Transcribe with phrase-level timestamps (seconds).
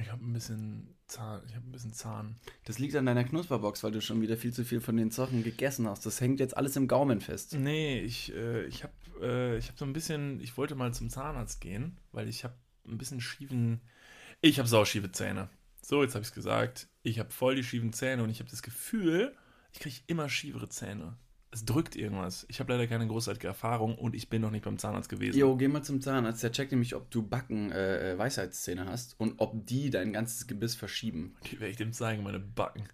[0.00, 1.42] Ich habe ein bisschen Zahn.
[1.46, 2.36] Ich habe ein bisschen Zahn.
[2.64, 5.42] Das liegt an deiner Knusperbox, weil du schon wieder viel zu viel von den Sachen
[5.42, 6.06] gegessen hast.
[6.06, 7.54] Das hängt jetzt alles im Gaumen fest.
[7.54, 10.40] Nee, ich, äh, ich habe äh, ich hab so ein bisschen.
[10.40, 12.54] Ich wollte mal zum Zahnarzt gehen, weil ich habe
[12.86, 13.80] ein bisschen schiefen.
[14.40, 15.48] Ich habe sauschiefe Zähne.
[15.82, 16.88] So, jetzt habe ich es gesagt.
[17.02, 19.34] Ich habe voll die schiefen Zähne und ich habe das Gefühl,
[19.72, 21.16] ich kriege immer schiefere Zähne.
[21.50, 22.44] Es drückt irgendwas.
[22.48, 25.38] Ich habe leider keine großartige Erfahrung und ich bin noch nicht beim Zahnarzt gewesen.
[25.38, 26.42] Jo, geh mal zum Zahnarzt.
[26.42, 30.46] Der checkt nämlich, ob du Backen äh, äh, Weisheitszähne hast und ob die dein ganzes
[30.46, 31.36] Gebiss verschieben.
[31.50, 32.86] Die werde ich dem zeigen, meine Backen.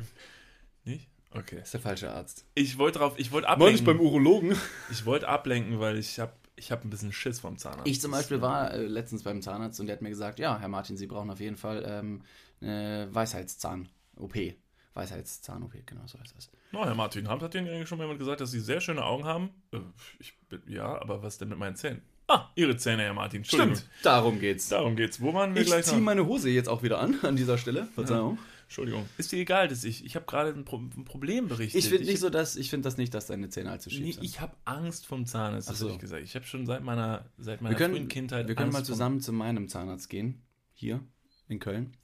[0.84, 1.08] nicht?
[1.30, 1.56] Okay.
[1.56, 2.46] Das ist der falsche Arzt.
[2.54, 3.74] Ich wollte drauf, ich wollte ablenken.
[3.74, 4.56] nicht beim Urologen.
[4.90, 7.88] Ich wollte ablenken, weil ich habe ich hab ein bisschen Schiss vom Zahnarzt.
[7.88, 10.68] Ich zum Beispiel war äh, letztens beim Zahnarzt und der hat mir gesagt, ja, Herr
[10.68, 12.22] Martin, Sie brauchen auf jeden Fall ähm,
[12.60, 14.54] eine Weisheitszahn-OP.
[14.94, 16.50] Weisheitszahn-OP, genau so heißt das.
[16.72, 19.04] Na, Herr Martin, hat hat Ihnen eigentlich schon mal jemand gesagt, dass Sie sehr schöne
[19.04, 19.50] Augen haben?
[19.72, 19.78] Äh,
[20.18, 20.34] Ich,
[20.66, 22.02] ja, aber was denn mit meinen Zähnen?
[22.28, 23.38] Ah, Ihre Zähne, Herr Martin.
[23.40, 23.82] Entschuldigung.
[24.02, 24.68] darum geht's.
[24.68, 25.20] Darum geht's.
[25.20, 27.86] Wo waren wir Ich gleich ziehe meine Hose jetzt auch wieder an, an dieser Stelle.
[27.94, 28.38] Verzeihung.
[28.62, 29.06] Entschuldigung.
[29.18, 30.04] Ist dir egal, dass ich.
[30.06, 31.78] Ich habe gerade ein, Pro ein Problem berichtet.
[31.78, 34.12] Ich finde nicht so, dass ich finde das nicht, dass deine Zähne allzu schief Nee,
[34.12, 34.24] sind.
[34.24, 35.84] ich habe Angst vom Zahnarzt, das so.
[35.86, 36.22] habe ich gesagt.
[36.24, 38.84] Ich habe schon seit meiner, seit meiner wir können, frühen Kindheit wir können Angst mal
[38.84, 40.42] zusammen zu meinem Zahnarzt gehen.
[40.72, 41.00] Hier
[41.46, 41.94] in Köln.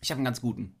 [0.00, 0.76] Ich habe einen ganz guten.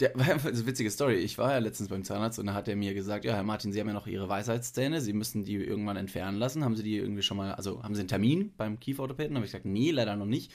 [0.00, 1.14] Der, das ist eine witzige Story.
[1.16, 3.72] Ich war ja letztens beim Zahnarzt und da hat er mir gesagt, ja, Herr Martin,
[3.72, 6.64] Sie haben ja noch Ihre Weisheitszähne, Sie müssen die irgendwann entfernen lassen.
[6.64, 9.36] Haben Sie die irgendwie schon mal, also haben Sie einen Termin beim Kieferorthopäden?
[9.36, 10.52] habe ich gesagt, nee, leider noch nicht.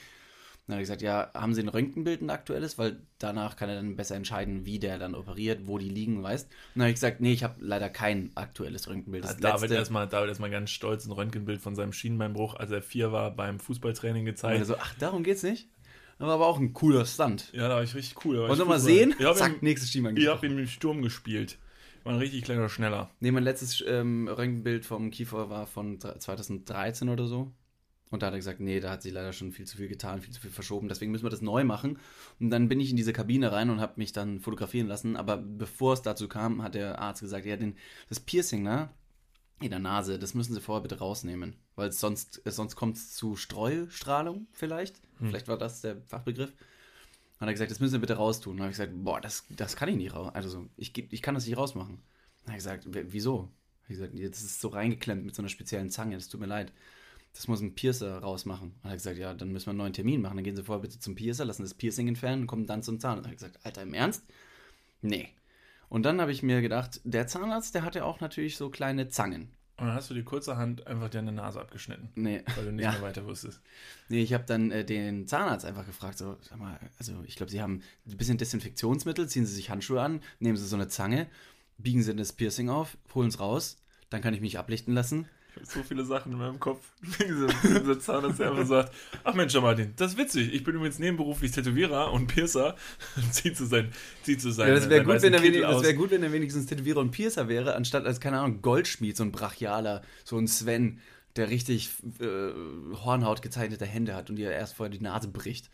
[0.66, 2.76] Dann hat er gesagt, ja, haben Sie ein Röntgenbild, ein aktuelles?
[2.76, 6.46] Weil danach kann er dann besser entscheiden, wie der dann operiert, wo die liegen, weißt.
[6.46, 9.22] Und dann habe ich gesagt, nee, ich habe leider kein aktuelles Röntgenbild.
[9.22, 12.82] Das David letzte- erstmal David erstmal ganz stolz ein Röntgenbild von seinem Schienbeinbruch, als er
[12.82, 14.58] vier war, beim Fußballtraining gezeigt.
[14.58, 15.68] Also, ach, darum geht's nicht?
[16.18, 17.52] Aber, aber auch ein cooler Stunt.
[17.52, 18.38] ja, da war ich richtig cool.
[18.40, 19.14] war Wollen wir mal sehen?
[19.18, 20.58] Ich habe Zack, ihm, nächstes Schienbein ich hab gebrochen.
[20.58, 21.58] ihm im Sturm gespielt.
[22.04, 23.10] War ein richtig kleiner Schneller.
[23.20, 27.52] Nee, mein letztes ähm, Röntgenbild vom Kiefer war von 2013 oder so.
[28.10, 30.20] Und da hat er gesagt, nee, da hat sie leider schon viel zu viel getan,
[30.20, 30.88] viel zu viel verschoben.
[30.88, 31.98] Deswegen müssen wir das neu machen.
[32.38, 35.16] Und dann bin ich in diese Kabine rein und habe mich dann fotografieren lassen.
[35.16, 37.76] Aber bevor es dazu kam, hat der Arzt gesagt, ja, den,
[38.08, 38.90] das Piercing, ne?
[39.60, 41.56] In der Nase, das müssen Sie vorher bitte rausnehmen.
[41.76, 45.00] Weil sonst, äh, sonst kommt es zu Streustrahlung vielleicht.
[45.18, 46.52] Vielleicht war das der Fachbegriff.
[47.40, 48.56] Hat er gesagt, das müssen Sie bitte raustun.
[48.56, 50.30] Dann habe ich gesagt, boah, das, das kann ich nicht raus.
[50.34, 51.98] Also, so, ich, ich kann das nicht rausmachen.
[52.44, 53.42] Dann habe ich gesagt, "W- wieso?
[53.84, 56.46] Hab Ich gesagt, das ist so reingeklemmt mit so einer speziellen Zange, das tut mir
[56.46, 56.72] leid.
[57.34, 58.74] Das muss ein Piercer rausmachen.
[58.82, 60.36] Hat er gesagt, ja, dann müssen wir einen neuen Termin machen.
[60.36, 62.98] Dann gehen Sie vorher bitte zum Piercer, lassen das Piercing entfernen und kommen dann zum
[63.00, 63.24] Zahnarzt.
[63.24, 64.22] Dann habe ich gesagt, Alter, im Ernst?
[65.02, 65.28] Nee.
[65.88, 69.08] Und dann habe ich mir gedacht, der Zahnarzt, der hat ja auch natürlich so kleine
[69.08, 69.50] Zangen.
[69.78, 72.42] Und dann hast du dir kurzerhand einfach deine Nase abgeschnitten, Nee.
[72.56, 72.92] weil du nicht Ja.
[72.92, 73.60] mehr weiter wusstest.
[74.08, 77.52] Nee, ich habe dann äh, den Zahnarzt einfach gefragt, so, sag mal, also ich glaube,
[77.52, 81.26] Sie haben ein bisschen Desinfektionsmittel, ziehen Sie sich Handschuhe an, nehmen Sie so eine Zange,
[81.76, 83.76] biegen Sie das Piercing auf, holen es raus,
[84.08, 85.28] dann kann ich mich ablichten lassen.
[85.64, 86.84] So viele Sachen in meinem Kopf.
[87.02, 88.94] dieser, dieser Zahnarzt, der einfach sagt,
[89.24, 90.52] ach Mensch, Martin, das ist witzig.
[90.52, 92.76] Ich bin übrigens nebenberuflich Tätowierer und Piercer.
[93.30, 93.90] zieht zu sein,
[94.22, 94.68] zieht zu sein.
[94.68, 97.10] Ja, das wäre gut, wenn er wenig, das wär gut, wenn er wenigstens Tätowierer und
[97.10, 101.00] Piercer wäre, anstatt als, keine Ahnung, Goldschmied, so ein Brachialer, so ein Sven,
[101.36, 101.90] der richtig
[102.20, 102.52] äh,
[103.04, 105.70] Hornhaut gezeichnete Hände hat und dir erst vorher die Nase bricht,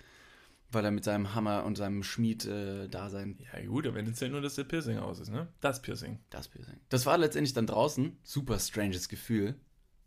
[0.70, 4.54] weil er mit seinem Hammer und seinem Schmied-Dasein Ja gut, am Ende zählt nur, dass
[4.54, 5.48] der Piercing aus ist, ne?
[5.60, 6.18] Das Piercing.
[6.30, 6.80] Das Piercing.
[6.88, 8.16] Das war letztendlich dann draußen.
[8.22, 9.54] Super stranges Gefühl.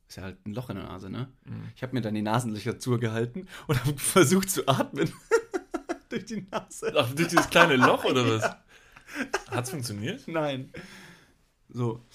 [0.07, 1.29] Ist ja halt ein Loch in der Nase, ne?
[1.45, 1.69] Mhm.
[1.75, 5.11] Ich habe mir dann die Nasenlöcher zugehalten und habe versucht zu atmen.
[6.09, 6.93] Durch die Nase.
[6.95, 8.55] Ach, durch dieses kleine Loch oder was?
[9.49, 10.27] Hat's funktioniert?
[10.27, 10.71] Nein.
[11.67, 12.05] So.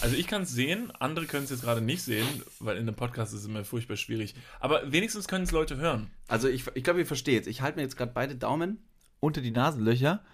[0.00, 2.26] Also ich kann es sehen, andere können es jetzt gerade nicht sehen,
[2.58, 4.34] weil in einem Podcast ist es immer furchtbar schwierig.
[4.58, 6.10] Aber wenigstens können es Leute hören.
[6.26, 7.46] Also ich, ich glaube, ihr versteht.
[7.46, 8.82] Ich halte mir jetzt gerade beide Daumen
[9.20, 10.24] unter die Nasenlöcher.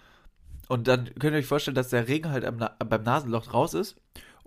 [0.69, 3.97] Und dann könnt ihr euch vorstellen, dass der Regen halt am, beim Nasenloch raus ist.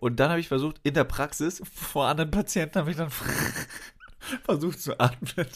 [0.02, 3.10] Und dann habe ich versucht, in der Praxis, vor anderen Patienten, habe ich dann
[4.44, 5.46] versucht zu atmen.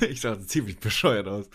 [0.08, 1.50] ich sah ziemlich bescheuert aus.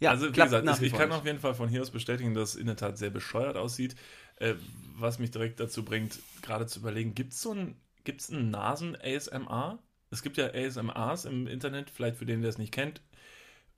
[0.00, 2.54] Ja, also wie gesagt, ich, ich kann auf jeden Fall von hier aus bestätigen, dass
[2.54, 3.94] es in der Tat sehr bescheuert aussieht.
[4.34, 4.54] Äh,
[4.96, 9.78] was mich direkt dazu bringt, gerade zu überlegen, gibt es so ein, gibt's ein Nasen-ASMR?
[10.10, 13.00] Es gibt ja ASMRs im Internet, vielleicht für den, der es nicht kennt.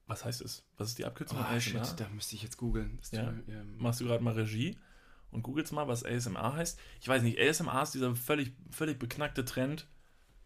[0.09, 0.65] Was heißt es?
[0.77, 2.99] Was ist die Abkürzung Oh, shit, da müsste ich jetzt googeln.
[3.13, 3.33] Ja.
[3.49, 4.77] ähm, machst du gerade mal Regie
[5.31, 6.81] und googelst mal, was ASMR heißt.
[7.01, 9.87] Ich weiß nicht, ASMR ist dieser völlig, völlig beknackte Trend,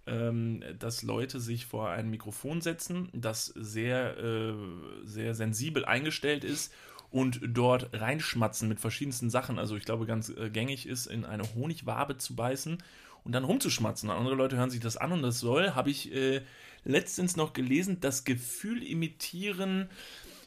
[0.07, 4.55] ähm, dass Leute sich vor ein Mikrofon setzen, das sehr, äh,
[5.05, 6.75] sehr sensibel eingestellt ist
[7.11, 9.61] und dort reinschmatzen mit verschiedensten Sachen.
[9.61, 12.79] Also ich glaube, ganz äh, gängig ist, in eine Honigwabe zu beißen
[13.25, 14.11] und dann rumzuschmatzen.
[14.11, 16.43] Andere Leute hören sich das an und das soll, habe ich äh,
[16.85, 19.89] letztens noch gelesen, das Gefühl imitieren,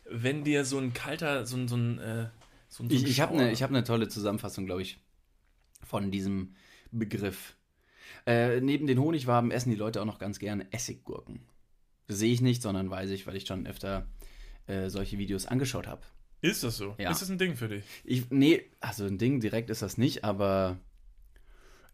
[0.10, 2.30] wenn dir so ein kalter, so ein, so ein, äh,
[2.68, 5.00] so ein, so ein Ich, ich habe eine hab ne tolle Zusammenfassung, glaube ich,
[5.84, 6.56] von diesem
[6.92, 7.56] Begriff.
[8.26, 11.42] Äh, neben den Honigwaben essen die Leute auch noch ganz gerne Essiggurken.
[12.08, 14.08] Sehe ich nicht, sondern weiß ich, weil ich schon öfter
[14.68, 16.02] äh, solche Videos angeschaut habe.
[16.42, 16.96] Ist das so?
[16.98, 17.12] Ja.
[17.12, 17.84] Ist das ein Ding für dich?
[18.04, 20.78] Ich, nee, also ein Ding direkt ist das nicht, aber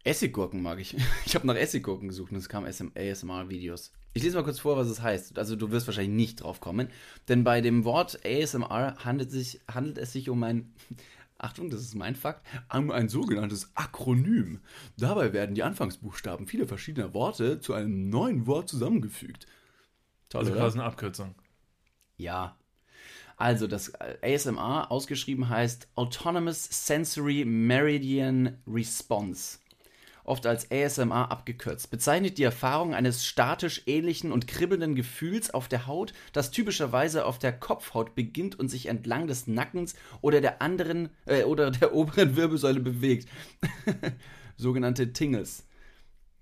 [0.04, 0.96] Essiggurken mag ich.
[1.26, 3.92] Ich habe nach Essiggurken gesucht und es kamen ASMR-Videos.
[4.14, 5.38] Ich lese mal kurz vor, was es heißt.
[5.38, 6.88] Also du wirst wahrscheinlich nicht drauf kommen,
[7.28, 10.74] denn bei dem Wort ASMR handelt, sich, handelt es sich um ein,
[11.38, 14.60] Achtung, das ist mein Fakt, um ein sogenanntes Akronym.
[14.96, 19.46] Dabei werden die Anfangsbuchstaben vieler verschiedener Worte zu einem neuen Wort zusammengefügt.
[20.28, 21.34] Toll, Also quasi eine Abkürzung.
[22.16, 22.56] Ja.
[23.36, 29.58] Also das ASMR ausgeschrieben heißt Autonomous Sensory Meridian Response.
[30.24, 31.90] Oft als ASMR abgekürzt.
[31.90, 37.38] Bezeichnet die Erfahrung eines statisch ähnlichen und kribbelnden Gefühls auf der Haut, das typischerweise auf
[37.38, 42.36] der Kopfhaut beginnt und sich entlang des Nackens oder der anderen äh, oder der oberen
[42.36, 43.28] Wirbelsäule bewegt.
[44.56, 45.66] Sogenannte Tingles.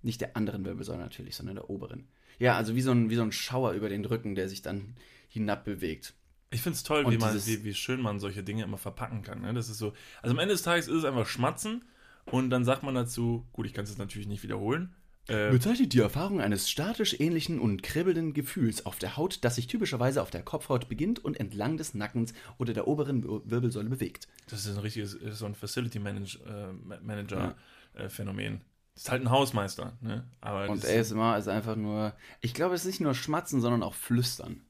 [0.03, 2.09] Nicht der anderen Wirbelsäule natürlich, sondern der oberen.
[2.39, 4.95] Ja, also wie so ein, wie so ein Schauer über den Rücken, der sich dann
[5.29, 6.15] hinab bewegt.
[6.51, 9.43] Ich finde es toll, wie, man, wie, wie schön man solche Dinge immer verpacken kann.
[9.43, 9.55] Ne?
[9.55, 9.93] Das ist so.
[10.21, 11.85] Also am Ende des Tages ist es einfach Schmatzen
[12.31, 14.95] und dann sagt man dazu, gut, ich kann es jetzt natürlich nicht wiederholen.
[15.29, 19.67] Äh, Bezeichnet die Erfahrung eines statisch ähnlichen und kribbelnden Gefühls auf der Haut, das sich
[19.67, 24.27] typischerweise auf der Kopfhaut beginnt und entlang des Nackens oder der oberen Wir- Wirbelsäule bewegt.
[24.49, 27.55] das ist ein richtiges, so ein Facility Manage, äh, Ma- Manager
[27.95, 28.63] äh, Phänomen.
[28.95, 30.25] Das ist halt ein Hausmeister, ne?
[30.41, 33.95] Aber Und ASMR ist einfach nur, ich glaube, es ist nicht nur Schmatzen, sondern auch
[33.95, 34.63] Flüstern.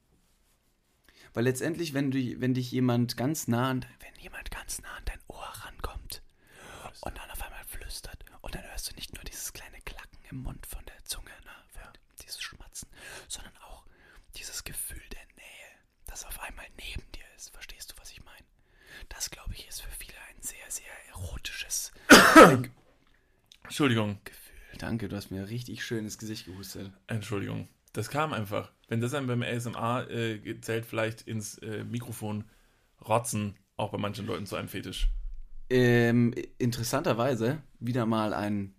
[1.33, 5.03] Weil letztendlich, wenn, du, wenn dich jemand ganz nah an, wenn jemand ganz nah an
[5.05, 6.21] dein Ohr rankommt
[7.01, 10.43] und dann auf einmal flüstert und dann hörst du nicht nur dieses kleine Klacken im
[10.43, 11.91] Mund von der Zunge, ne,
[12.21, 12.87] dieses Schmatzen,
[13.27, 13.85] sondern auch
[14.35, 15.71] dieses Gefühl der Nähe,
[16.07, 17.49] das auf einmal neben dir ist.
[17.51, 18.45] Verstehst du, was ich meine?
[19.09, 21.91] Das, glaube ich, ist für viele ein sehr, sehr erotisches
[23.63, 24.77] Entschuldigung, Gefühl.
[24.79, 26.91] Danke, du hast mir richtig schön ins Gesicht gehustet.
[27.07, 27.67] Entschuldigung.
[27.93, 28.71] Das kam einfach.
[28.87, 32.45] Wenn das dann beim ASMR äh, zählt, vielleicht ins äh, Mikrofon
[33.07, 35.09] rotzen, auch bei manchen Leuten zu einem Fetisch.
[35.69, 38.75] Ähm, interessanterweise wieder mal ein.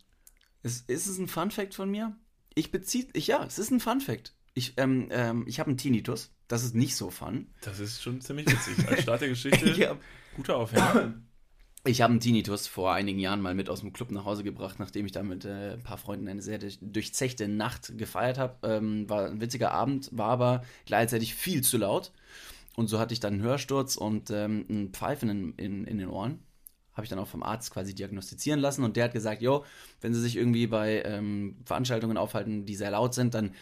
[0.63, 2.17] Ist, ist es ein Fun Fact von mir?
[2.55, 3.07] Ich beziehe.
[3.15, 4.35] Ich, ja, es ist ein Fun Fact.
[4.55, 6.31] Ich, ähm, ähm, ich habe einen Tinnitus.
[6.49, 7.49] Das ist nicht so fun.
[7.63, 8.87] Das ist schon ziemlich witzig.
[8.89, 10.01] Als Start der Geschichte, Ich habe
[10.37, 11.15] guter Aufhänger.
[11.87, 14.79] ich hab einen Tinnitus vor einigen Jahren mal mit aus dem Club nach Hause gebracht,
[14.79, 18.57] nachdem ich da mit äh, ein paar Freunden eine sehr durch- durchzechte Nacht gefeiert habe.
[18.69, 22.13] Ähm, war ein witziger Abend, war aber gleichzeitig viel zu laut.
[22.77, 26.09] Und so hatte ich dann einen Hörsturz und ähm, ein Pfeifen in, in, in den
[26.09, 26.41] Ohren.
[26.95, 28.85] Habe ich dann auch vom Arzt quasi diagnostizieren lassen.
[28.85, 29.65] Und der hat gesagt, jo,
[30.01, 33.53] wenn Sie sich irgendwie bei ähm, Veranstaltungen aufhalten, die sehr laut sind, dann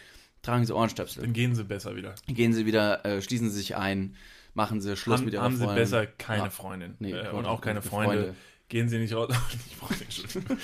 [0.42, 1.22] tragen Sie Ohrenstöpsel.
[1.22, 2.14] Dann gehen sie besser wieder.
[2.26, 4.16] Gehen Sie wieder, äh, schließen Sie sich ein,
[4.54, 5.82] machen Sie Schluss haben, mit Ihrer haben sie Freundin.
[5.82, 6.50] besser keine Ja.
[6.50, 6.94] Freundin.
[6.98, 8.16] Nee, äh, und auch keine Freunde.
[8.16, 8.34] Freunde.
[8.70, 9.34] Gehen sie nicht raus.
[9.78, 10.56] Freunde, Entschuldigung.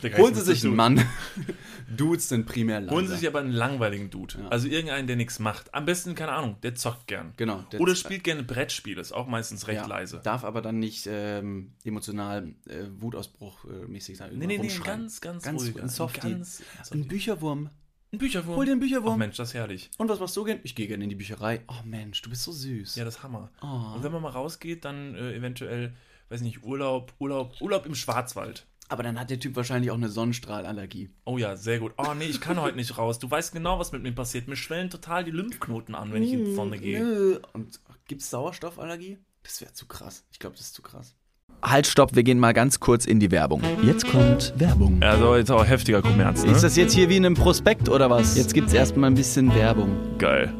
[0.00, 0.74] Da kann Holen ich Sie sich einen.
[0.74, 1.04] Mann.
[1.96, 2.92] Dudes sind primär leiser.
[2.96, 4.38] Holen Sie sich aber einen langweiligen Dude.
[4.38, 4.48] Ja.
[4.48, 5.72] Also irgendeinen, der nichts macht.
[5.74, 7.34] Am besten, keine Ahnung, der zockt gern.
[7.36, 7.62] Genau.
[7.70, 9.00] der- Oder spielt gerne Brettspiele.
[9.00, 10.20] Ist auch meistens recht ja, leise.
[10.24, 14.30] Darf aber dann nicht ähm, emotional äh, Wutausbruch äh, sein.
[14.38, 15.80] Nee, nee, nee, ganz, ganz, Ganz ruhig.
[15.80, 16.20] ein Softie.
[16.32, 17.02] Ganz, Ein Softie.
[17.08, 17.68] Bücherwurm.
[18.12, 18.56] Ein Bücherwurm.
[18.56, 19.18] Hol dir einen Bücherwurm.
[19.18, 19.90] Mensch, das ist herrlich.
[19.98, 20.60] Und was machst du gern?
[20.62, 21.60] Ich gehe gerne in die Bücherei.
[21.68, 22.96] Oh Mensch, du bist so süß.
[22.96, 23.50] Ja, das ist Hammer.
[23.60, 23.94] Oh.
[23.96, 25.92] Und wenn man mal rausgeht, dann äh, eventuell,
[26.28, 28.66] weiß nicht, Urlaub, Urlaub, Urlaub im Schwarzwald.
[28.88, 31.10] Aber dann hat der Typ wahrscheinlich auch eine Sonnenstrahlallergie.
[31.24, 31.92] Oh ja, sehr gut.
[31.98, 33.18] Oh nee, ich kann heute nicht raus.
[33.18, 34.46] Du weißt genau, was mit mir passiert.
[34.46, 37.40] Mir schwellen total die Lymphknoten an, wenn ich in die Sonne gehe.
[37.52, 39.18] Und gibt es Sauerstoffallergie?
[39.42, 40.24] Das wäre zu krass.
[40.30, 41.16] Ich glaube, das ist zu krass.
[41.62, 43.62] Halt, stopp, wir gehen mal ganz kurz in die Werbung.
[43.82, 45.00] Jetzt kommt Werbung.
[45.02, 46.52] Ja, so jetzt auch heftiger Kommerz, ne?
[46.52, 48.36] Ist das jetzt hier wie in einem Prospekt oder was?
[48.36, 50.16] Jetzt gibt's erstmal ein bisschen Werbung.
[50.18, 50.52] geil?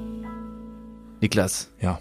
[1.21, 2.01] Niklas, Ja.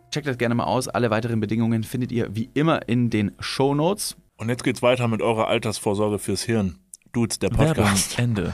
[0.11, 0.89] Checkt das gerne mal aus.
[0.89, 4.17] Alle weiteren Bedingungen findet ihr wie immer in den Show Notes.
[4.35, 6.79] Und jetzt geht's weiter mit eurer Altersvorsorge fürs Hirn.
[7.13, 8.19] Dudes, der Podcast.
[8.19, 8.53] Ende.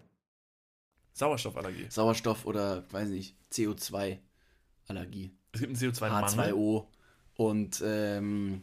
[1.12, 1.86] Sauerstoffallergie.
[1.90, 5.32] Sauerstoff oder, weiß nicht, CO2-Allergie.
[5.52, 6.54] Es gibt einen CO2-Mangel.
[6.54, 6.86] H2O
[7.34, 8.62] und ähm,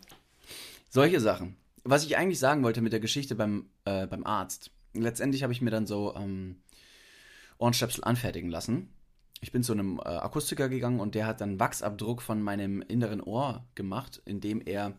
[0.89, 1.57] solche Sachen.
[1.83, 4.71] Was ich eigentlich sagen wollte mit der Geschichte beim, äh, beim Arzt.
[4.93, 6.55] Letztendlich habe ich mir dann so ähm,
[7.59, 8.89] Ohrenstöpsel anfertigen lassen.
[9.43, 13.19] Ich bin zu einem äh, Akustiker gegangen und der hat dann Wachsabdruck von meinem inneren
[13.19, 14.93] Ohr gemacht, indem er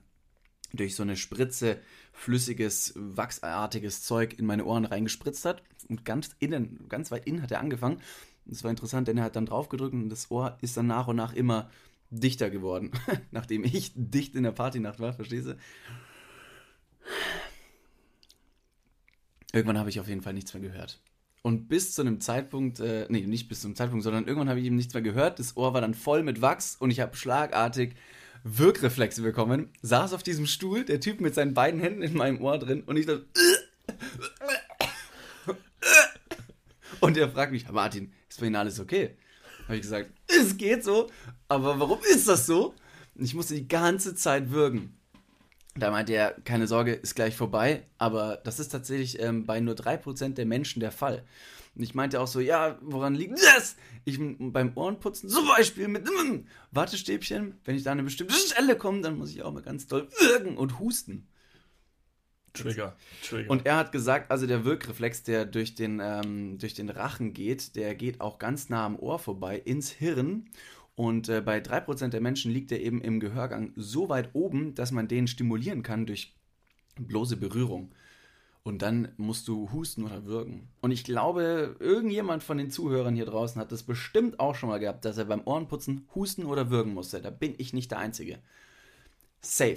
[0.74, 1.78] durch so eine Spritze
[2.12, 5.62] flüssiges, wachsartiges Zeug in meine Ohren reingespritzt hat.
[5.88, 8.02] Und ganz innen, ganz weit innen hat er angefangen.
[8.44, 11.16] Das war interessant, denn er hat dann draufgedrückt und das Ohr ist dann nach und
[11.16, 11.70] nach immer
[12.10, 12.92] dichter geworden.
[13.30, 15.56] Nachdem ich dicht in der Partynacht war, verstehst du?
[19.54, 21.00] Irgendwann habe ich auf jeden Fall nichts mehr gehört.
[21.46, 24.60] Und bis zu einem Zeitpunkt, äh, nee, nicht bis zu einem Zeitpunkt, sondern irgendwann habe
[24.60, 25.38] ich eben nichts mehr gehört.
[25.38, 27.96] Das Ohr war dann voll mit Wachs und ich habe schlagartig
[28.44, 29.68] Wirkreflexe bekommen.
[29.82, 32.96] Saß auf diesem Stuhl, der Typ mit seinen beiden Händen in meinem Ohr drin und
[32.96, 33.26] ich dann.
[37.00, 39.14] Und er fragt mich, Martin, ist bei Ihnen alles okay?
[39.64, 41.10] Habe ich gesagt, es geht so,
[41.48, 42.74] aber warum ist das so?
[43.16, 44.96] Und ich musste die ganze Zeit würgen.
[45.76, 49.74] Da meinte er, keine Sorge, ist gleich vorbei, aber das ist tatsächlich ähm, bei nur
[49.74, 51.24] 3% der Menschen der Fall.
[51.74, 53.76] Und ich meinte auch so, ja, woran liegt das?
[54.04, 58.76] Ich beim Ohrenputzen zum Beispiel mit einem Wattestäbchen, wenn ich da an eine bestimmte Stelle
[58.76, 61.26] komme, dann muss ich auch mal ganz doll würgen und husten.
[62.52, 62.96] Trigger.
[63.28, 63.50] Trigger.
[63.50, 67.74] Und er hat gesagt, also der Wirkreflex, der durch den, ähm, durch den Rachen geht,
[67.74, 70.48] der geht auch ganz nah am Ohr vorbei ins Hirn.
[70.96, 74.92] Und äh, bei 3% der Menschen liegt er eben im Gehörgang so weit oben, dass
[74.92, 76.34] man den stimulieren kann durch
[76.98, 77.92] bloße Berührung.
[78.62, 80.68] Und dann musst du husten oder würgen.
[80.80, 84.78] Und ich glaube, irgendjemand von den Zuhörern hier draußen hat das bestimmt auch schon mal
[84.78, 87.20] gehabt, dass er beim Ohrenputzen husten oder würgen musste.
[87.20, 88.38] Da bin ich nicht der Einzige.
[89.42, 89.76] Safe.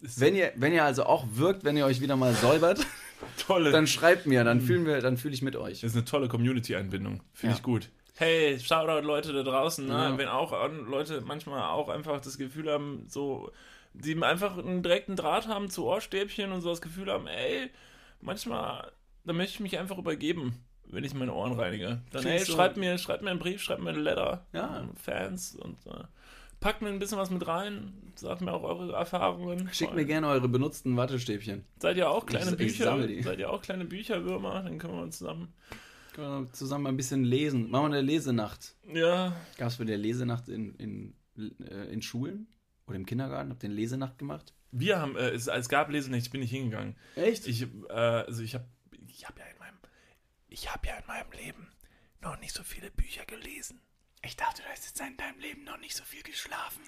[0.00, 2.86] Wenn ihr, wenn ihr also auch wirkt, wenn ihr euch wieder mal säubert,
[3.38, 3.70] tolle.
[3.70, 5.80] dann schreibt mir, dann fühlen wir, dann fühle ich mit euch.
[5.80, 7.22] Das ist eine tolle Community-Einbindung.
[7.32, 7.56] Finde Ja.
[7.56, 7.88] ich gut.
[8.20, 9.92] Hey, Shoutout Leute da draußen, ne?
[9.94, 10.18] Ja.
[10.18, 10.52] wenn auch
[10.86, 13.50] Leute manchmal auch einfach das Gefühl haben, so,
[13.94, 17.70] die einfach einen direkten Draht haben zu Ohrstäbchen und so das Gefühl haben, ey,
[18.20, 18.92] manchmal,
[19.24, 22.02] da möchte ich mich einfach übergeben, wenn ich meine Ohren reinige.
[22.12, 24.44] Dann, Klingt ey, so- schreibt mir, schreibt mir einen Brief, schreibt mir eine Letter.
[24.52, 24.84] Ja.
[25.02, 26.04] Fans und äh,
[26.60, 29.70] packt mir ein bisschen was mit rein, sagt mir auch eure Erfahrungen.
[29.72, 31.64] Schickt mir gerne eure benutzten Wattestäbchen.
[31.78, 32.84] Seid ihr auch kleine Ich- ich Bücher?
[32.84, 33.22] sammle die.
[33.22, 34.62] Seid ihr auch kleine Bücherwürmer?
[34.62, 35.54] Dann können wir uns zusammen.
[36.12, 37.70] Können wir zusammen ein bisschen lesen.
[37.70, 38.74] Machen wir eine Lesenacht.
[38.92, 42.48] Ja, Gab es für der Lesenacht in, in, äh, in Schulen
[42.86, 43.50] oder im Kindergarten?
[43.50, 44.54] Habt ihr eine Lesenacht gemacht?
[44.72, 46.96] Wir haben, äh, es, es gab Lesenächte, ich bin nicht hingegangen.
[47.16, 47.46] Echt?
[47.46, 48.66] Ich, äh, also ich habe,
[49.08, 49.78] ich habe ja in meinem,
[50.48, 51.68] ich habe ja in meinem Leben
[52.22, 53.80] noch nicht so viele Bücher gelesen.
[54.22, 56.82] Ich dachte, du hast jetzt in deinem Leben noch nicht so viel geschlafen.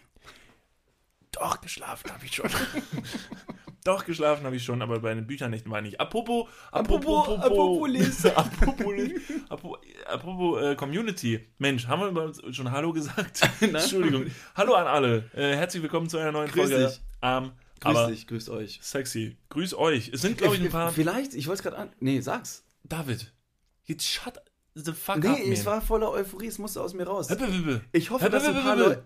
[1.32, 2.50] Doch, geschlafen habe ich schon.
[3.84, 6.00] Doch, geschlafen habe ich schon, aber bei den Büchernächten war ich nicht.
[6.00, 8.30] Apropos, Apropos- apropos, apropos lesen.
[8.36, 8.94] apropos,
[9.48, 11.48] apropos, apropos äh, Community.
[11.58, 13.40] Mensch, haben wir schon Hallo gesagt?
[13.60, 14.26] Entschuldigung.
[14.54, 15.30] Hallo an alle.
[15.34, 16.86] Äh, herzlich willkommen zu einer neuen Grüß Folge.
[16.86, 17.00] dich.
[17.22, 18.78] Ähm, Grüß dich, grüßt euch.
[18.82, 19.36] sexy.
[19.48, 20.10] Grüß euch.
[20.12, 20.92] Es sind, glaube ich, ein paar.
[20.92, 21.90] Vielleicht, ich wollte es gerade an.
[21.98, 22.64] Nee, sag's.
[22.84, 23.32] David,
[23.84, 24.34] jetzt shut
[24.74, 25.74] the fuck Nee, up, es man.
[25.74, 27.28] war voller Euphorie, es musste aus mir raus.
[27.30, 27.80] Hüppe, hüppe.
[27.90, 28.76] Ich hoffe, Hüppe, dass ein paar.
[28.76, 29.04] Leute.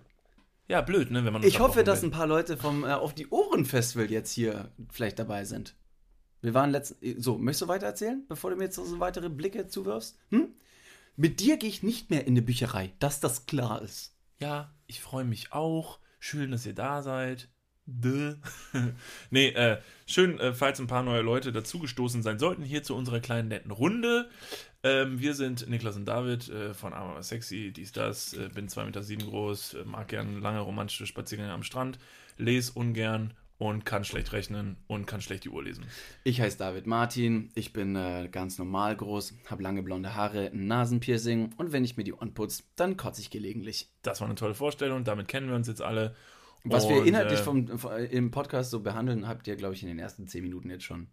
[0.68, 3.28] Ja, blöd, ne, wenn man Ich hoffe, dass ein paar Leute vom äh, Auf die
[3.28, 5.76] Ohren Festival jetzt hier vielleicht dabei sind.
[6.42, 7.20] Wir waren letzten.
[7.20, 10.18] So, möchtest du weiter erzählen, bevor du mir jetzt so weitere Blicke zuwirfst?
[10.30, 10.48] Hm?
[11.16, 14.16] Mit dir gehe ich nicht mehr in eine Bücherei, dass das klar ist.
[14.38, 15.98] Ja, ich freue mich auch.
[16.18, 17.48] Schön, dass ihr da seid.
[17.86, 18.34] Dö.
[19.30, 23.20] nee, äh, schön, äh, falls ein paar neue Leute dazugestoßen sein sollten, hier zu unserer
[23.20, 24.28] kleinen netten Runde.
[24.86, 28.68] Ähm, wir sind Niklas und David äh, von Arm aber sexy, dies, das, äh, bin
[28.68, 31.98] 2,7 Meter sieben groß, äh, mag gern lange romantische Spaziergänge am Strand,
[32.38, 35.86] lese ungern und kann schlecht rechnen und kann schlecht die Uhr lesen.
[36.22, 40.68] Ich heiße David Martin, ich bin äh, ganz normal groß, habe lange blonde Haare, ein
[40.68, 43.90] Nasenpiercing und wenn ich mir die Ohren putze, dann kotze ich gelegentlich.
[44.02, 46.14] Das war eine tolle Vorstellung, damit kennen wir uns jetzt alle.
[46.62, 49.82] Was wir Und, inhaltlich äh, vom, vom, im Podcast so behandeln, habt ihr, glaube ich,
[49.82, 51.08] in den ersten zehn Minuten jetzt schon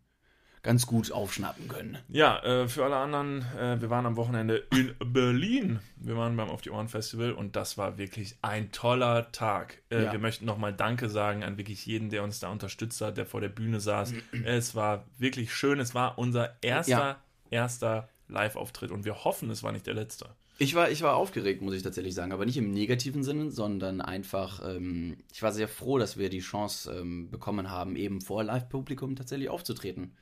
[0.63, 1.97] ganz gut aufschnappen können.
[2.07, 5.79] Ja, äh, für alle anderen, äh, wir waren am Wochenende in Berlin.
[5.97, 9.81] Wir waren beim Auf die Ohren Festival und das war wirklich ein toller Tag.
[9.89, 10.11] Äh, Ja.
[10.13, 13.41] Wir möchten nochmal Danke sagen an wirklich jeden, der uns da unterstützt hat, der vor
[13.41, 14.13] der Bühne saß.
[14.45, 15.79] es war wirklich schön.
[15.81, 17.17] Es war unser erster, Ja.
[17.51, 20.27] erster Live-Auftritt und wir hoffen, es war nicht der letzte.
[20.59, 23.99] Ich war, ich war aufgeregt, muss ich tatsächlich sagen, aber nicht im negativen Sinne, sondern
[24.01, 28.43] einfach, ähm, ich war sehr froh, dass wir die Chance ähm, bekommen haben, eben vor
[28.45, 30.13] Live-Publikum tatsächlich aufzutreten.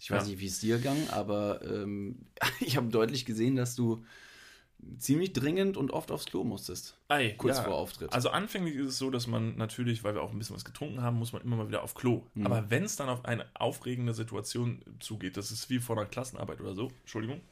[0.00, 0.28] Ich weiß Ja.
[0.30, 2.16] nicht, wie es dir gegangen, aber ähm,
[2.60, 4.02] ich habe deutlich gesehen, dass du
[4.96, 6.96] ziemlich dringend und oft aufs Klo musstest.
[7.08, 7.64] Ei, Kurz ja.
[7.64, 8.14] vor Auftritt.
[8.14, 11.02] Also anfänglich ist es so, dass man natürlich, weil wir auch ein bisschen was getrunken
[11.02, 12.24] haben, muss man immer mal wieder auf Klo.
[12.32, 12.46] Mhm.
[12.46, 16.62] Aber wenn es dann auf eine aufregende Situation zugeht, das ist wie vor einer Klassenarbeit
[16.62, 17.42] oder so, Entschuldigung.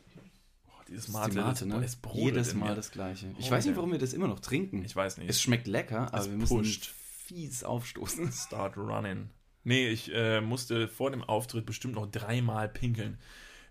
[0.68, 1.86] Oh, dieses Mate, die Mate, ne?
[2.14, 3.26] Jedes Mal das Gleiche.
[3.38, 4.82] Ich Oh, weiß nicht, warum wir das immer noch trinken.
[4.86, 5.28] Ich weiß nicht.
[5.28, 6.86] es schmeckt lecker, aber Es wir müssen pusht.
[7.26, 8.32] fies aufstoßen.
[8.32, 9.28] Start running.
[9.64, 13.18] Nee, ich äh, musste vor dem Auftritt bestimmt noch dreimal pinkeln.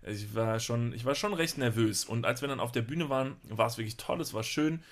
[0.04, 2.04] Also Ich war, schon, ich war schon recht nervös.
[2.04, 4.82] Und als wir dann auf der Bühne waren, war es wirklich toll, es war schön,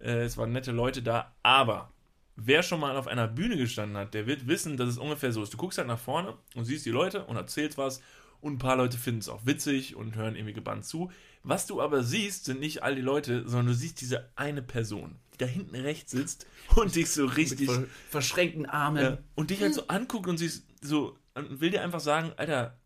[0.00, 1.32] äh, es waren nette Leute da.
[1.42, 1.92] Aber
[2.36, 5.42] wer schon mal auf einer Bühne gestanden hat, der wird wissen, dass es ungefähr so
[5.42, 5.52] ist.
[5.54, 8.02] Du guckst halt nach vorne und siehst die Leute und erzählst was.
[8.40, 11.10] Und ein paar Leute finden es auch witzig und hören irgendwie gebannt zu.
[11.42, 15.16] Was du aber siehst, sind nicht all die Leute, sondern du siehst diese eine Person,
[15.34, 19.02] die da hinten rechts sitzt und dich so richtig Ver verschränkten Armen.
[19.02, 22.32] ja, und dich halt so anguckt und sie ist so und will dir einfach sagen,
[22.36, 22.78] Alter,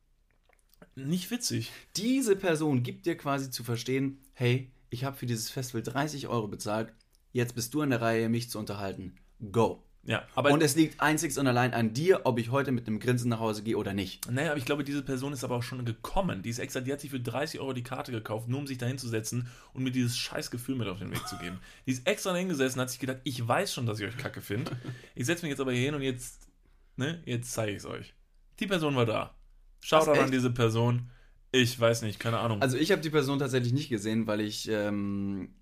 [0.97, 1.71] nicht witzig.
[1.97, 6.49] Diese Person gibt dir quasi zu verstehen, hey, ich habe für dieses Festival 30 Euro
[6.49, 6.93] bezahlt,
[7.33, 9.17] jetzt bist du an der Reihe, mich zu unterhalten.
[9.53, 9.83] Go.
[10.03, 13.01] Ja, aber und es liegt einzig und allein an dir, ob ich heute mit einem
[13.01, 14.31] Grinsen nach Hause gehe oder nicht.
[14.31, 16.43] naja, aber ich glaube, diese Person ist aber auch schon gekommen.
[16.43, 18.79] Die ist extra, die hat sich für 30 Euro die Karte gekauft, nur um sich
[18.79, 21.59] da hinzusetzen und mir dieses scheiß Gefühl mit auf den Weg zu geben.
[21.87, 24.41] Die ist extra da hingesessen, hat sich gedacht, ich weiß schon, dass ich euch kacke
[24.41, 24.73] finde.
[25.15, 26.49] Ich setze mich jetzt aber hier hin und jetzt,
[26.97, 28.15] ne, jetzt zeige ich es euch.
[28.59, 29.35] Die Person war da.
[29.81, 30.35] Schaut Was, an echt?
[30.35, 31.11] diese Person.
[31.53, 32.63] Ich weiß nicht, keine Ahnung.
[32.63, 35.55] Also ich habe die Person tatsächlich nicht gesehen, weil ich, ähm,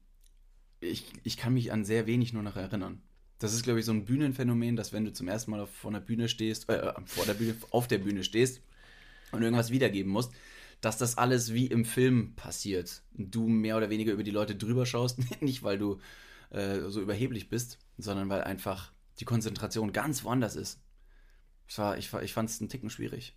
[0.81, 3.03] ich, ich kann mich an sehr wenig nur noch erinnern.
[3.39, 5.93] Das ist, glaube ich, so ein Bühnenphänomen, dass wenn du zum ersten Mal auf, vor
[5.93, 8.61] der Bühne stehst, äh, vor der Bühne, auf der Bühne stehst
[9.31, 10.33] und irgendwas wiedergeben musst,
[10.81, 13.03] dass das alles wie im Film passiert.
[13.13, 15.99] Du mehr oder weniger über die Leute drüber schaust, nicht weil du
[16.51, 20.81] äh, so überheblich bist, sondern weil einfach die Konzentration ganz woanders ist.
[21.69, 23.35] Ich, war, ich, ich fand es einen Ticken schwierig.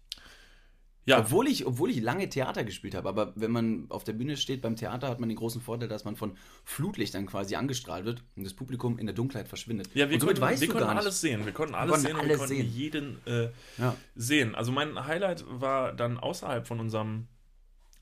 [1.05, 4.37] Ja, Obwohl ich, obwohl ich lange Theater gespielt habe, aber wenn man auf der Bühne
[4.37, 8.23] steht beim Theater, hat man den großen Vorteil, dass man von Flutlichtern quasi angestrahlt wird
[8.35, 9.89] und das Publikum in der Dunkelheit verschwindet.
[9.95, 11.43] Ja, wir und konnten, wir konnten alles sehen.
[11.45, 12.71] Wir konnten alles konnten sehen und wir alles konnten sehen.
[12.71, 13.95] jeden äh, Ja.
[14.15, 14.53] sehen.
[14.53, 17.27] Also mein Highlight war dann außerhalb von unserem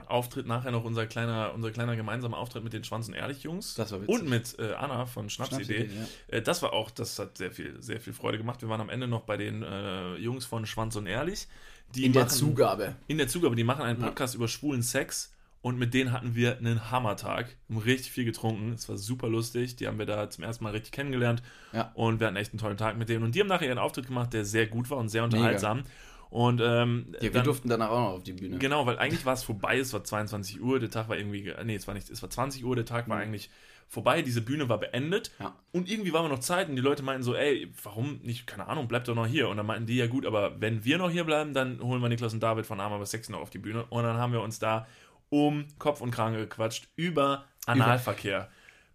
[0.08, 3.76] Auftritt nachher noch unser kleiner, unser kleiner gemeinsamer Auftritt mit den Schwanz und Ehrlich Jungs.
[3.76, 4.16] Das war witzig.
[4.16, 5.88] Und mit äh, Anna von Schnapsidee.
[5.90, 8.62] Schnapsidee, Äh, das war auch, das hat sehr viel, sehr viel Freude gemacht.
[8.62, 11.48] Wir waren am Ende noch bei den äh, Jungs von Schwanz und Ehrlich.
[11.96, 12.96] Die In der machen- Zugabe.
[13.08, 14.08] in der Zugabe, die machen einen Ja.
[14.08, 17.58] Podcast über schwulen Sex und mit denen hatten wir einen Hammertag.
[17.68, 18.72] Wir haben richtig viel getrunken.
[18.74, 19.76] Es war super lustig.
[19.76, 21.42] Die haben wir da zum ersten Mal richtig kennengelernt.
[21.74, 21.92] Ja.
[21.96, 23.24] Und wir hatten echt einen tollen Tag mit denen.
[23.24, 25.84] Und die haben nachher ihren Auftritt gemacht, der sehr gut war und sehr unterhaltsam.
[26.30, 28.60] Und ähm, Ja, wir dann- durften danach auch noch auf die Bühne.
[28.60, 31.56] Genau, weil eigentlich war es vorbei, es war 22 Uhr, der Tag war irgendwie, ge-
[31.66, 33.24] nee, es war nicht, es war 20 Uhr, der Tag war Mhm.
[33.24, 33.50] eigentlich
[33.90, 35.56] vorbei, diese Bühne war beendet Ja.
[35.72, 38.88] und irgendwie war noch Zeit und die Leute meinten so, ey, warum nicht, keine Ahnung,
[38.88, 39.50] bleibt doch noch hier.
[39.50, 42.08] Und dann meinten die, ja gut, aber wenn wir noch hier bleiben, dann holen wir
[42.08, 43.86] Niklas und David von Arm aber Sex noch auf die Bühne.
[43.90, 44.88] Und dann haben wir uns da
[45.30, 48.50] um Kopf und Kragen gequatscht über Analverkehr.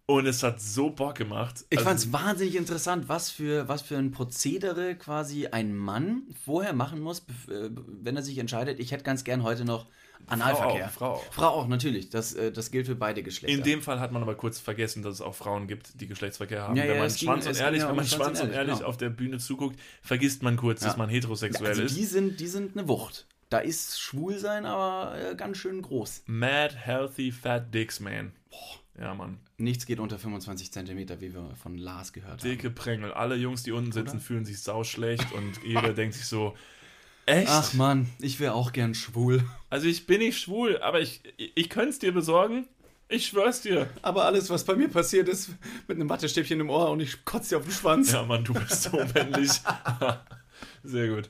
[0.07, 1.65] Und es hat so Bock gemacht.
[1.71, 6.23] Ich Also, fand es wahnsinnig interessant, was für, was für ein Prozedere quasi ein Mann
[6.43, 9.87] vorher machen muss, äh, wenn er sich entscheidet, ich hätte ganz gern heute noch
[10.27, 10.85] Analverkehr.
[10.87, 11.33] auch, Frau auch.
[11.33, 12.09] Frau auch, natürlich.
[12.11, 13.57] Das, äh, das gilt für beide Geschlechter.
[13.57, 16.61] In dem Fall hat man aber kurz vergessen, dass es auch Frauen gibt, die Geschlechtsverkehr
[16.61, 16.75] haben.
[16.75, 18.75] Ja, wenn ja, man ging- Schwanz und ehrlich, ja wenn man Schwanz und ehrlich, ehrlich
[18.77, 18.87] genau.
[18.87, 21.97] auf der Bühne zuguckt, vergisst man kurz, dass man heterosexuell also ist.
[21.97, 23.25] die sind, die sind eine Wucht.
[23.49, 26.23] Da ist Schwulsein aber äh, ganz schön groß.
[26.27, 28.33] Mad, healthy, fat dicks, man.
[28.99, 29.39] Ja, Mann.
[29.57, 32.49] Nichts geht unter 25 Zentimeter, wie wir von Lars gehört haben.
[32.49, 33.11] Dicke Prängel.
[33.11, 36.55] Alle Jungs, die unten sitzen, fühlen sich sauschlecht und jeder denkt sich so,
[37.25, 37.49] echt?
[37.49, 39.43] Ach Mann, ich wäre auch gern schwul.
[39.69, 42.67] Also ich bin nicht schwul, aber ich, ich könnte es dir besorgen.
[43.07, 43.87] Ich schwör's dir.
[44.01, 45.49] Aber alles, was bei mir passiert ist,
[45.87, 48.11] mit einem Wattestäbchen im Ohr und ich kotze dir auf den Schwanz.
[48.11, 49.51] Ja, Mann, du bist so männlich.
[50.83, 51.29] Sehr gut.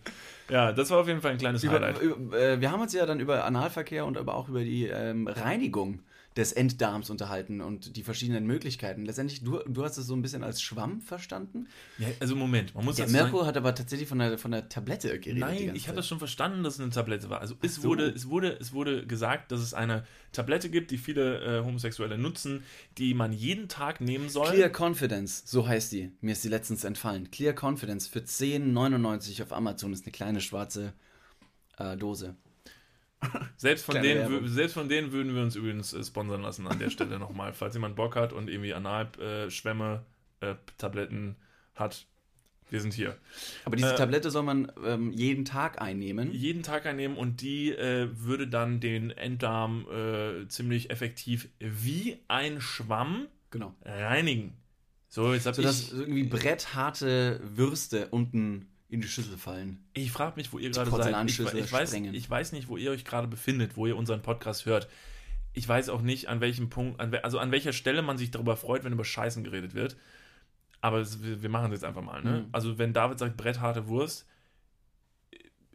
[0.50, 2.02] Ja, das war auf jeden Fall ein kleines Über, Highlight.
[2.02, 5.28] über, äh, wir haben uns ja dann über Analverkehr und aber auch über die ähm,
[5.28, 6.00] Reinigung
[6.36, 9.06] des Enddarms unterhalten und die verschiedenen Möglichkeiten.
[9.06, 11.68] Letztendlich, du, du hast es so ein bisschen als Schwamm verstanden.
[11.98, 14.68] Ja, also Moment, man muss Der dazu sagen- hat aber tatsächlich von der, von der
[14.68, 15.40] Tablette geredet.
[15.40, 17.40] Nein, ich habe das schon verstanden, dass es eine Tablette war.
[17.40, 17.84] Also es, so.
[17.84, 22.18] wurde, es, wurde, es wurde gesagt, dass es eine Tablette gibt, die viele äh, Homosexuelle
[22.18, 22.64] nutzen,
[22.98, 24.50] die man jeden Tag nehmen soll.
[24.52, 26.12] Clear Confidence, so heißt die.
[26.20, 27.32] Mir ist die letztens entfallen.
[27.32, 30.94] Clear Confidence für 10,99 auf Amazon ist eine kleine schwarze
[31.78, 32.36] äh, Dose.
[33.58, 36.80] Selbst von, Kleine denen, selbst von denen würden wir uns übrigens äh, sponsern lassen an
[36.80, 37.54] der Stelle nochmal.
[37.54, 40.06] Falls jemand Bock hat und irgendwie Analschwämme,
[40.42, 41.36] äh, Tabletten
[41.76, 42.06] hat,
[42.70, 43.16] wir sind hier.
[43.64, 46.32] Aber diese Äh, Tablette soll man ähm, jeden Tag einnehmen.
[46.32, 52.60] Jeden Tag einnehmen und die äh, würde dann den Enddarm äh, ziemlich effektiv wie ein
[52.62, 53.74] Schwamm Genau.
[53.86, 54.54] reinigen.
[55.08, 55.94] So, jetzt hab Sodass ich.
[55.94, 59.84] irgendwie brettharte Würste unten in die Schüssel fallen.
[59.94, 61.30] Ich frage mich, wo ihr gerade seid.
[61.30, 64.66] Ich, ich, weiß, ich weiß nicht, wo ihr euch gerade befindet, wo ihr unseren Podcast
[64.66, 64.90] hört.
[65.54, 68.58] Ich weiß auch nicht, an welchem Punkt, an, also an welcher Stelle man sich darüber
[68.58, 69.96] freut, wenn über Scheißen geredet wird.
[70.82, 72.22] Aber es, wir, machen es jetzt einfach mal.
[72.22, 72.42] Ne?
[72.42, 72.50] Mhm.
[72.52, 74.28] Also, wenn David sagt, brettharte Wurst,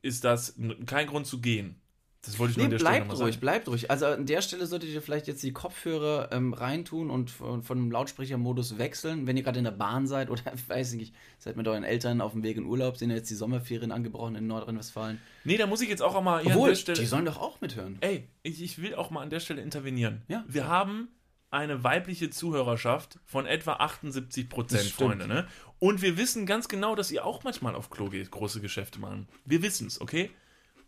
[0.03, 0.55] ist das
[0.87, 1.80] kein Grund zu gehen.
[2.23, 3.41] Das wollte ich nur Nee, an der Stelle bleibt nochmal ruhig, sagen.
[3.41, 3.91] bleibt ruhig.
[3.91, 7.79] Also an der Stelle solltet ihr vielleicht jetzt die Kopfhörer ähm, reintun und von, von
[7.79, 11.57] dem Lautsprechermodus wechseln, wenn ihr gerade in der Bahn seid oder, weiß ich nicht, seid
[11.57, 14.47] mit euren Eltern auf dem Weg in Urlaub, sind ja jetzt die Sommerferien angebrochen in
[14.47, 15.19] Nordrhein-Westfalen.
[15.45, 16.99] Nee, da muss ich jetzt auch mal hier an Obwohl, der Stelle.
[17.01, 17.97] die sollen doch auch mithören.
[18.03, 20.21] Ey, ich, ich will auch mal an der Stelle intervenieren.
[20.29, 20.45] Ja.
[20.47, 21.09] Wir haben
[21.51, 24.85] eine weibliche Zuhörerschaft von etwa 78 Prozent.
[24.91, 25.27] Freunde.
[25.27, 25.49] Ne?
[25.79, 29.27] Und wir wissen ganz genau, dass ihr auch manchmal auf Klo geht, große Geschäfte machen.
[29.47, 30.31] Wir wissen es, okay?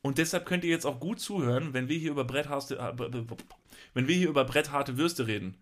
[0.03, 2.93] Und deshalb könnt ihr jetzt auch gut zuhören, wenn wir hier über brettharte, äh,
[3.95, 5.57] wenn wir hier über brettharte Würste reden.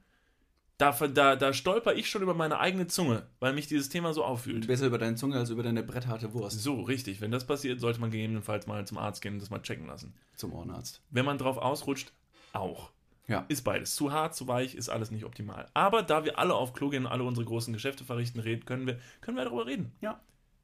[0.78, 4.24] Da, da, da stolper ich schon über meine eigene Zunge, weil mich dieses Thema so
[4.24, 4.66] auffühlt.
[4.66, 7.20] Besser über deine Zunge als über deine brettharte Wurst So, richtig.
[7.20, 10.14] Wenn das passiert, sollte man gegebenenfalls mal zum Arzt gehen und das mal checken lassen.
[10.36, 11.02] zum Ohrenarzt.
[11.10, 12.12] Wenn man drauf ausrutscht,
[12.54, 12.92] auch.
[13.28, 13.44] Ja.
[13.48, 13.94] Ist beides.
[13.94, 15.66] Zu hart, zu weich, ist alles nicht optimal.
[15.74, 18.86] Aber da wir alle auf Klo gehen und alle unsere großen Geschäfte verrichten, reden, können
[18.86, 19.92] wir, können wir darüber reden.
[20.00, 20.18] Ja.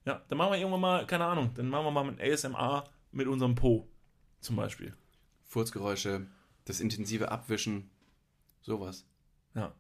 [0.07, 2.85] Ja, dann machen wir irgendwann mal, keine Ahnung, dann machen wir mal mit ASMR
[3.17, 3.89] mit unserem Po.
[4.41, 4.95] Zum Beispiel.
[5.45, 6.27] Furzgeräusche,
[6.65, 7.91] das intensive Abwischen,
[8.61, 9.07] sowas.
[9.55, 9.75] Ja.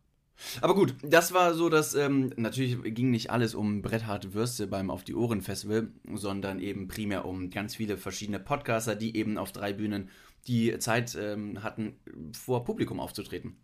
[0.60, 4.90] Aber gut, das war so, dass ähm, natürlich ging nicht alles um brettharte Würste beim
[4.90, 9.52] Auf die Ohren Festival, sondern eben primär um ganz viele verschiedene Podcaster, die eben auf
[9.52, 10.10] drei Bühnen
[10.46, 11.96] die Zeit ähm, hatten,
[12.32, 13.56] vor Publikum aufzutreten.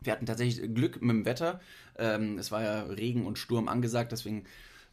[0.00, 1.60] Wir hatten tatsächlich Glück mit dem Wetter.
[1.96, 4.44] Ähm, es war ja Regen und Sturm angesagt, deswegen,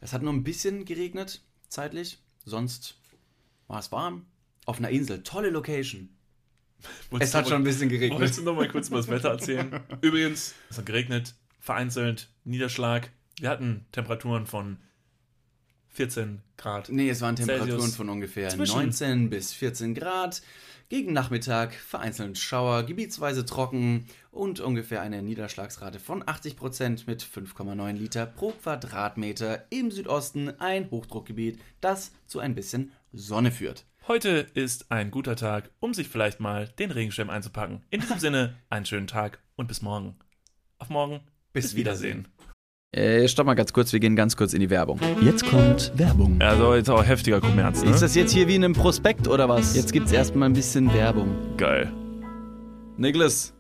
[0.01, 2.19] es hat nur ein bisschen geregnet, zeitlich.
[2.45, 2.98] Sonst
[3.69, 4.25] war es warm.
[4.65, 6.09] Auf einer Insel, tolle Location.
[7.19, 8.19] Es hat schon ein bisschen geregnet.
[8.19, 9.81] Wolltest du noch mal kurz über das Wetter erzählen?
[10.01, 13.09] Übrigens, es hat geregnet, vereinzelt, Niederschlag.
[13.37, 14.77] Wir hatten Temperaturen von
[15.89, 16.87] 14 Grad.
[16.89, 17.95] Nee, es waren Temperaturen Celsius.
[17.97, 18.77] von ungefähr Zwischen.
[18.77, 20.41] 19 bis 14 Grad.
[20.87, 28.25] Gegen Nachmittag vereinzelt Schauer, gebietsweise trocken und ungefähr eine Niederschlagsrate von 80% mit 5,9 Liter
[28.25, 33.85] pro Quadratmeter im Südosten, ein Hochdruckgebiet, das zu ein bisschen Sonne führt.
[34.07, 37.83] Heute ist ein guter Tag, um sich vielleicht mal den Regenschirm einzupacken.
[37.89, 40.15] In diesem Sinne, einen schönen Tag und bis morgen.
[40.79, 41.21] Auf morgen.
[41.53, 42.27] Bis Wiedersehen.
[42.91, 43.23] Wiedersehen.
[43.23, 44.99] Äh, stopp mal ganz kurz, wir gehen ganz kurz in die Werbung.
[45.21, 46.41] Jetzt kommt Werbung.
[46.41, 47.91] Also jetzt auch heftiger Kommerz, ne?
[47.91, 49.75] Ist das jetzt hier wie in einem Prospekt oder was?
[49.75, 51.35] Jetzt gibt's erstmal ein bisschen Werbung.
[51.57, 51.91] geil?
[52.97, 53.53] Niklas,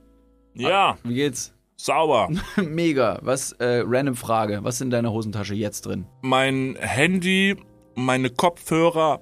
[0.55, 1.53] Ja, wie geht's?
[1.75, 2.29] sauber.
[2.57, 3.19] Mega.
[3.21, 4.59] Was, äh, random Frage.
[4.63, 6.05] Was ist in deiner Hosentasche jetzt drin?
[6.21, 7.55] Mein Handy,
[7.95, 9.21] meine Kopfhörer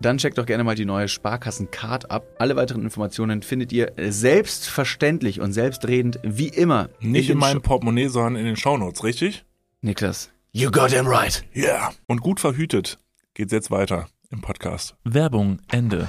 [0.00, 2.24] dann checkt doch gerne mal die neue Sparkassen-Card ab.
[2.38, 7.62] Alle weiteren Informationen findet ihr selbstverständlich und selbstredend wie immer Nicht in, den meinem Sh-
[7.64, 9.44] Portemonnaie, sondern in den Shownotes, richtig?
[9.82, 10.30] Niklas.
[10.52, 11.44] You got him right.
[11.52, 11.64] Ja.
[11.64, 11.92] Yeah.
[12.06, 12.98] Und gut verhütet
[13.34, 14.96] geht's jetzt weiter im Podcast.
[15.04, 16.08] Werbung, Ende.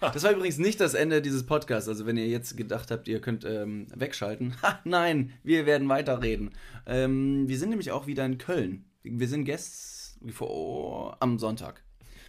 [0.00, 1.88] Das war übrigens nicht das Ende dieses Podcasts.
[1.88, 4.54] Also wenn ihr jetzt gedacht habt, ihr könnt ähm, wegschalten.
[4.62, 6.50] Ha, nein, wir werden weiterreden.
[6.86, 8.84] Ähm, wir sind nämlich auch wieder in Köln.
[9.02, 11.82] Wir sind gest vor, am Sonntag.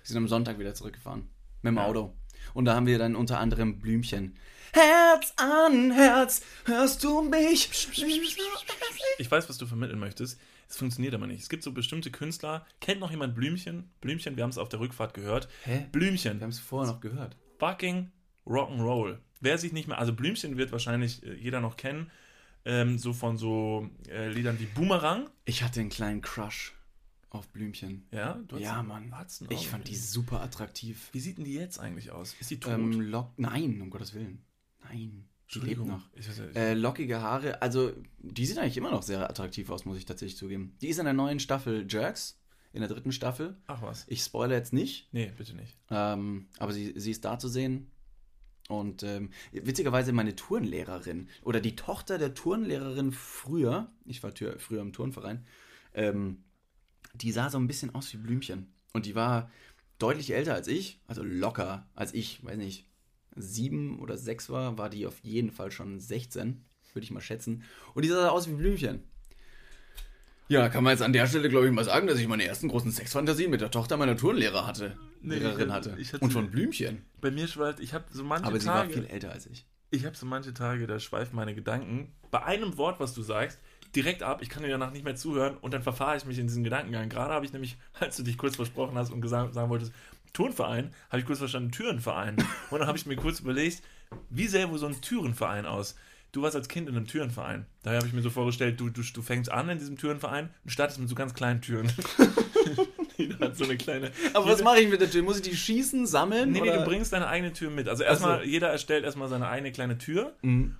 [0.07, 1.27] Wir sind am Sonntag wieder zurückgefahren.
[1.61, 2.13] Mit dem Auto.
[2.53, 4.37] Und da haben wir dann unter anderem Blümchen.
[4.71, 7.69] Herz an Herz, hörst du mich?
[9.17, 10.39] Ich weiß, was du vermitteln möchtest.
[10.69, 11.41] Es funktioniert aber nicht.
[11.41, 12.65] Es gibt so bestimmte Künstler.
[12.79, 13.91] Kennt noch jemand Blümchen?
[13.99, 15.49] Blümchen, wir haben es auf der Rückfahrt gehört.
[15.65, 15.87] Hä?
[15.91, 16.39] Blümchen.
[16.39, 17.35] Wir haben es vorher noch gehört.
[17.59, 18.09] fucking
[18.45, 19.17] Rock'n'Roll.
[19.41, 22.09] Wer sich nicht mehr, also Blümchen wird wahrscheinlich äh, jeder noch kennen,
[22.63, 25.29] ähm, so von so äh, Liedern wie Boomerang.
[25.43, 26.76] Ich hatte einen kleinen Crush
[27.29, 28.07] auf Blümchen.
[28.11, 29.11] Ja, du Ja, Mann.
[29.13, 31.09] Einen Ich fand die super attraktiv.
[31.11, 32.35] Wie sieht denn die jetzt eigentlich aus?
[32.39, 32.73] Ist die tot?
[32.73, 34.43] Ähm, lock Nein, um Gottes Willen.
[34.83, 35.27] Nein.
[35.53, 36.03] Die lebt noch.
[36.13, 39.85] Ich weiß ich, Äh, lockige Haare, also die sieht eigentlich immer noch sehr attraktiv aus,
[39.85, 40.75] muss ich tatsächlich zugeben.
[40.81, 42.37] Die ist in der neuen Staffel Jerks,
[42.73, 43.57] in der dritten Staffel.
[43.67, 44.03] ach was.
[44.09, 45.77] Ich spoilere jetzt nicht, Nee, bitte nicht.
[45.89, 47.91] ähm, aber sie, sie ist da zu sehen.
[48.67, 54.91] Und ähm, witzigerweise meine Turnlehrerin oder die Tochter der Turnlehrerin früher, ich war früher im
[54.91, 55.45] Turnverein,
[55.93, 56.43] ähm,
[57.21, 58.73] die sah so ein bisschen aus wie Blümchen.
[58.93, 59.49] Und die war
[59.99, 62.85] deutlich älter als ich, also locker als ich, weiß nicht,
[63.35, 67.63] sieben oder sechs war, war die auf jeden Fall schon 16, würde ich mal schätzen.
[67.93, 69.03] Und die sah aus wie Blümchen.
[70.49, 72.69] Ja, kann man jetzt an der Stelle, glaube ich, mal sagen, dass ich meine ersten
[72.69, 74.97] großen Sexfantasien mit der Tochter meiner Turnlehrer hatte.
[75.21, 75.97] Nee, Lehrerin hatte.
[75.99, 77.03] ich hatte- Und von Blümchen.
[77.19, 79.65] Bei mir schweift, ich habe so manche Aber sie war Tage, viel älter als ich.
[79.91, 83.59] ich habe so manche Tage, da schweifen meine Gedanken bei einem Wort, was du sagst,
[83.95, 84.41] direkt ab.
[84.41, 87.09] Ich kann dir danach nicht mehr zuhören und dann verfahre ich mich in diesen Gedankengang.
[87.09, 89.93] Gerade habe ich nämlich, als du dich kurz versprochen hast und gesagt, sagen wolltest,
[90.33, 92.35] Turnverein, habe ich kurz verstanden, Türenverein.
[92.69, 93.81] Und dann habe ich mir kurz überlegt,
[94.29, 95.95] wie sähe wohl so ein Türenverein aus?
[96.31, 97.65] Du warst als Kind in einem Türenverein.
[97.83, 100.69] Daher habe ich mir so vorgestellt, du, du, du fängst an in diesem Türenverein und
[100.69, 101.91] startest mit so ganz kleinen Türen.
[103.17, 104.11] Jeder hat so eine kleine.
[104.33, 105.23] Aber was mache ich mit der Tür?
[105.23, 106.51] Muss ich die schießen, sammeln?
[106.51, 106.79] Nee, nee, oder?
[106.79, 107.89] du bringst deine eigene Tür mit.
[107.89, 110.75] Also erstmal, jeder erstellt erstmal seine eigene kleine Tür Mhm.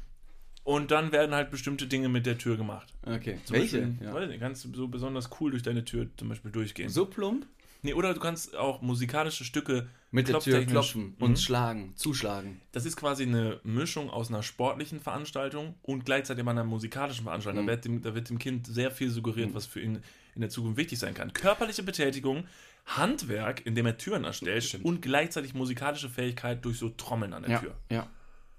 [0.68, 2.94] Und dann werden halt bestimmte Dinge mit der Tür gemacht.
[3.06, 3.40] Okay.
[3.46, 3.80] Zum Welche?
[3.84, 4.14] Beispiel, Ja.
[4.14, 6.90] weiß nicht, kannst du so besonders cool durch deine Tür zum Beispiel durchgehen.
[6.90, 7.48] So plump?
[7.84, 11.16] Nee, oder du kannst auch musikalische Stücke Mit der Tür klopfen Mhm.
[11.20, 12.60] und schlagen, zuschlagen.
[12.74, 17.64] Das ist quasi eine Mischung aus einer sportlichen Veranstaltung und gleichzeitig einer musikalischen Veranstaltung.
[17.64, 17.68] Mhm.
[17.68, 19.54] Da, wird dem, da wird dem Kind sehr viel suggeriert, Mhm.
[19.56, 20.00] was für ihn
[20.36, 21.32] in der Zukunft wichtig sein kann.
[21.32, 22.44] Körperliche Betätigung,
[22.88, 24.84] Handwerk, indem er Türen erstellt Stimmt.
[24.86, 27.76] und gleichzeitig musikalische Fähigkeit durch so Trommeln an der Ja, Tür.
[27.90, 28.08] ja.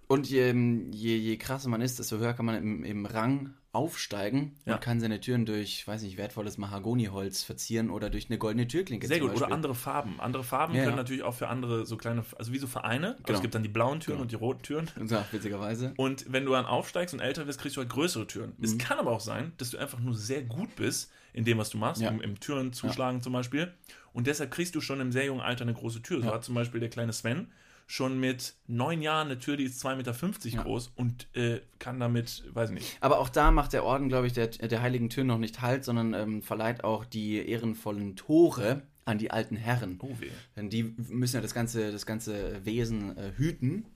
[0.08, 0.52] Und je,
[0.90, 4.74] je, je krasser man ist, desto höher kann man im, im Rang aufsteigen Ja.
[4.74, 9.06] und kann seine Türen durch, weiß nicht, wertvolles Mahagoniholz verzieren oder durch eine goldene Türklinke
[9.06, 9.28] Sehr gut.
[9.30, 9.54] Oder Beispiel.
[9.54, 10.18] andere Farben.
[10.18, 11.02] Andere Farben Ja, können ja.
[11.02, 13.08] natürlich auch für andere so kleine, also wie so Vereine.
[13.08, 13.36] Also Genau.
[13.38, 14.22] es gibt dann die blauen Türen Genau.
[14.22, 14.90] und die roten Türen.
[15.10, 15.92] Ja, witzigerweise.
[15.98, 18.54] Und wenn du dann aufsteigst und älter wirst, kriegst du halt größere Türen.
[18.62, 18.78] Es Mhm.
[18.78, 21.76] kann aber auch sein, dass du einfach nur sehr gut bist in dem, was du
[21.78, 23.72] machst, im, im Türen zuschlagen zum Beispiel.
[24.14, 26.22] Und deshalb kriegst du schon im sehr jungen Alter eine große Tür.
[26.22, 27.48] So hat zum Beispiel der kleine Sven
[27.90, 30.62] schon mit neun Jahren eine Tür, die ist 2,50 Meter Ja.
[30.62, 32.98] groß und äh, kann damit, weiß ich nicht.
[33.00, 35.84] Aber auch da macht der Orden, glaube ich, der, der Heiligen Tür noch nicht Halt,
[35.84, 39.98] sondern ähm, verleiht auch die ehrenvollen Tore an die alten Herren.
[40.02, 40.28] Oh weh.
[40.54, 43.86] Denn die müssen ja das ganze, das ganze Wesen äh, hüten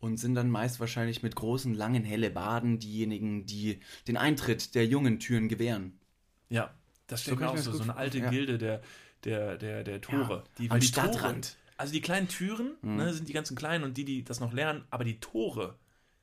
[0.00, 5.20] und sind dann meist wahrscheinlich mit großen, langen Hellebarden diejenigen, die den Eintritt der jungen
[5.20, 5.98] Türen gewähren.
[6.48, 6.74] Ja,
[7.08, 8.30] das stelle So ich mir kann auch so, so eine alte ja.
[8.30, 8.80] Gilde der,
[9.24, 10.44] der, der, der Tore.
[10.44, 11.44] Ja, die, am die Stadtrand.
[11.44, 14.52] Tore, also die kleinen Türen ne, sind die ganzen kleinen und die, die das noch
[14.52, 15.76] lernen, aber die Tore.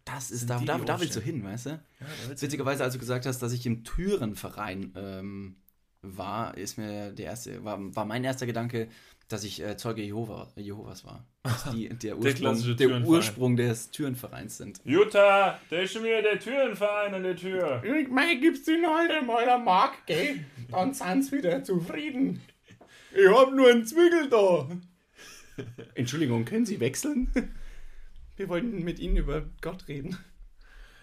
[0.06, 1.70] Das ist, Sind da, die, da, die da willst du hin, weißt du?
[1.70, 5.56] Ja, Witzigerweise, als du gesagt hast, dass ich im Türenverein ähm,
[6.02, 8.90] war, ist mir der erste, war, war mein erster Gedanke,
[9.28, 11.26] dass ich äh, Zeuge Jehova, Jehovas war.
[11.44, 13.06] Dass die der Ursprung, der Türenverein.
[13.06, 14.82] Ursprung des Türenvereins sind.
[14.84, 17.84] Jutta, da ist schon wieder der Türenverein an der Tür.
[17.84, 20.44] Ich mein, gib's den halt mal der Mark, gell?
[20.72, 22.42] Dann sind's wieder zufrieden.
[23.12, 24.68] Ich hab nur einen Zwickel da.
[25.96, 27.30] Entschuldigung, können Sie wechseln?
[28.38, 30.18] Wir wollten mit Ihnen über Gott reden.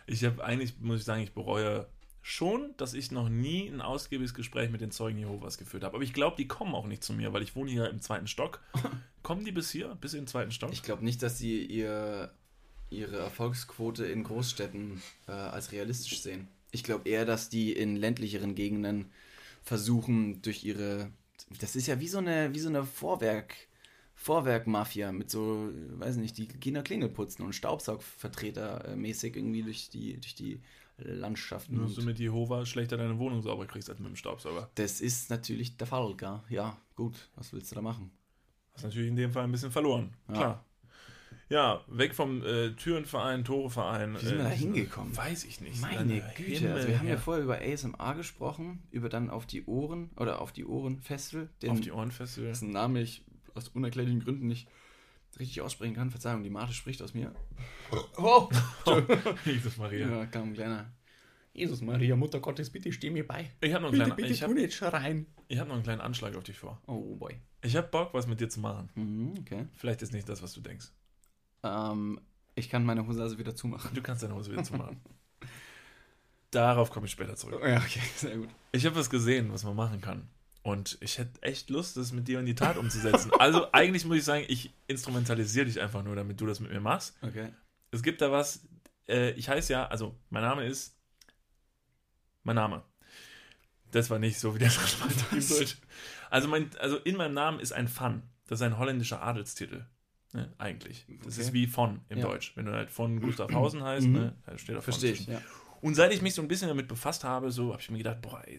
[0.06, 1.86] Ich habe eigentlich, muss ich sagen, ich bereue
[2.22, 5.94] schon, dass ich noch nie ein ausgiebiges Gespräch mit den Zeugen Jehovas geführt habe.
[5.94, 8.26] Aber ich glaube, die kommen auch nicht zu mir, weil ich wohne hier im zweiten
[8.26, 8.60] Stock.
[9.22, 10.72] kommen die bis hier, bis in den zweiten Stock?
[10.72, 12.32] Ich glaube nicht, dass sie ihr,
[12.90, 16.48] ihre Erfolgsquote in Großstädten äh, als realistisch sehen.
[16.72, 19.12] Ich glaube eher, dass die in ländlicheren Gegenden
[19.62, 21.10] versuchen, durch ihre.
[21.60, 23.54] Das ist ja wie so eine, wie so eine Vorwerk.
[24.26, 29.62] Vorwerk-Mafia mit so, äh, weiß nicht, die gehen da Klingel putzen und Staubsaugvertreter mäßig irgendwie
[29.62, 30.60] durch die, durch die
[30.98, 31.76] Landschaften.
[31.76, 34.68] Nur du Und mit Jehova schlechter deine Wohnung sauber kriegst als mit dem Staubsauger.
[34.74, 36.40] das ist natürlich der Fall, gell?
[36.48, 38.10] Ja, gut, was willst du da machen?
[38.74, 40.12] Hast natürlich in dem Fall ein bisschen verloren.
[40.28, 40.34] Ja.
[40.34, 40.64] Klar.
[41.48, 44.14] Ja, weg vom äh, Türenverein, Toreverein.
[44.14, 45.16] Wie sind wir äh, da hingekommen?
[45.16, 45.80] Weiß ich nicht.
[45.80, 49.64] Meine Dann, Güte, also wir haben ja vorher über ASMR gesprochen, über dann auf die
[49.66, 52.48] Ohren oder auf die Ohren Festival, den auf die Ohrenfestival.
[52.48, 53.24] dessen Namen ich
[53.56, 54.68] aus unerklärlichen Gründen nicht
[55.38, 56.10] richtig aussprechen kann.
[56.10, 57.34] Verzeihung, die Mate spricht aus mir.
[58.16, 58.48] Oh,
[59.44, 60.08] Jesus Maria.
[60.08, 60.92] Ja, kam ein kleiner.
[61.52, 63.50] Jesus Maria, Mutter Gottes, bitte steh mir bei.
[63.60, 64.42] Ich habe noch, einen Bitte, kleinen- bitte, ich
[64.82, 66.80] hab, ich hab noch einen kleinen Anschlag auf dich vor.
[66.86, 67.34] Oh boy.
[67.62, 68.90] Ich habe Bock, was mit dir zu machen.
[68.94, 69.66] Mhm, okay.
[69.74, 70.88] Vielleicht ist nicht das, was du denkst.
[71.62, 72.20] Ähm,
[72.54, 73.90] ich kann meine Hose also wieder zumachen.
[73.94, 75.00] Du kannst deine Hose wieder zumachen.
[76.50, 77.60] Darauf komme ich später zurück.
[77.62, 78.48] Ja, okay, sehr gut.
[78.72, 80.28] Ich habe was gesehen, was man machen kann.
[80.66, 83.30] Und ich hätte echt Lust, das mit dir in die Tat umzusetzen.
[83.38, 86.80] Also eigentlich muss ich sagen, ich instrumentalisiere dich einfach nur, damit du das mit mir
[86.80, 87.16] machst.
[87.22, 87.50] Okay.
[87.92, 88.66] Es gibt da was,
[89.08, 90.96] äh, ich heiße ja, also mein Name ist,
[92.42, 92.82] mein Name.
[93.92, 95.76] Das war nicht so, wie der Schreiber sollte.
[96.30, 98.22] Also, mein, also in meinem Namen ist ein Van.
[98.48, 99.86] Das ist ein holländischer Adelstitel.
[100.32, 101.06] Ne, eigentlich.
[101.24, 101.42] Das Okay.
[101.46, 102.24] ist wie von im Ja.
[102.26, 102.56] Deutsch.
[102.56, 104.12] Wenn du halt von Gustavhausen heißt, Mhm.
[104.14, 105.40] ne, steht da Verstehe ich, ja.
[105.80, 108.20] Und seit ich mich so ein bisschen damit befasst habe, so habe ich mir gedacht,
[108.20, 108.58] boah, ey,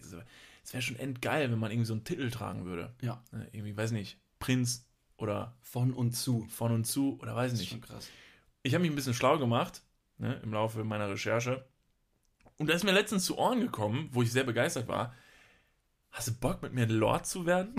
[0.68, 2.92] es wäre schon endgeil, wenn man irgendwie so einen Titel tragen würde.
[3.00, 3.22] Ja.
[3.32, 6.46] Ne, irgendwie, weiß nicht, Prinz oder Von und zu.
[6.50, 7.70] von und zu oder weiß Das ist nicht.
[7.70, 8.10] schon krass.
[8.62, 9.80] Ich habe mich ein bisschen schlau gemacht
[10.18, 11.64] ne, im Laufe meiner Recherche.
[12.58, 15.14] Und da ist mir letztens zu Ohren gekommen, wo ich sehr begeistert war.
[16.10, 17.74] Hast du Bock, mit mir Lord zu werden?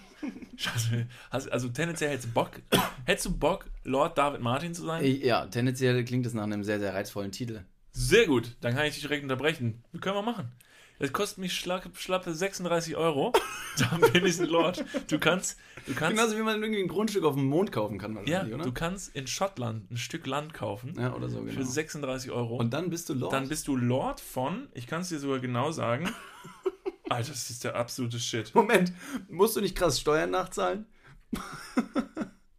[0.56, 2.50] Scheiße, hast, also tendenziell hättest du Bock,
[3.04, 5.04] hättest du Bock, Lord David Martin zu sein?
[5.04, 7.64] Ja, tendenziell klingt das nach einem sehr, sehr reizvollen Titel.
[7.90, 9.82] Sehr gut, dann kann ich dich direkt unterbrechen.
[9.90, 10.52] Wir können wir machen.
[10.98, 13.32] Das kostet mich schlappe, schlappe 36 Euro.
[13.78, 14.84] Dann bin ich ein Lord.
[15.08, 18.12] Du kannst, du kannst, Genauso wie man irgendwie ein Grundstück auf dem Mond kaufen kann,
[18.12, 18.64] ja, wahrscheinlich, oder?
[18.64, 21.64] du kannst in Schottland ein Stück Land kaufen ja, oder so, für genau.
[21.64, 22.56] 36 Euro.
[22.56, 23.32] Und dann bist du Lord.
[23.32, 26.12] Dann bist du Lord von, ich kann es dir sogar genau sagen.
[27.08, 28.54] Alter, das ist der absolute Shit.
[28.54, 28.92] Moment,
[29.28, 30.86] musst du nicht krass Steuern nachzahlen?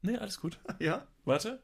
[0.01, 0.59] Nee, alles gut.
[0.79, 1.05] Ja.
[1.25, 1.61] Warte.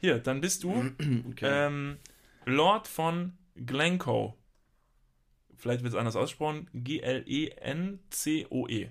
[0.00, 0.72] Hier, dann bist du
[1.30, 1.46] Okay.
[1.66, 1.98] ähm,
[2.44, 4.34] Lord von Glencoe.
[5.56, 6.68] Vielleicht wird es anders ausgesprochen.
[6.72, 6.78] E
[7.66, 8.88] G-L-E-N-C-O-E.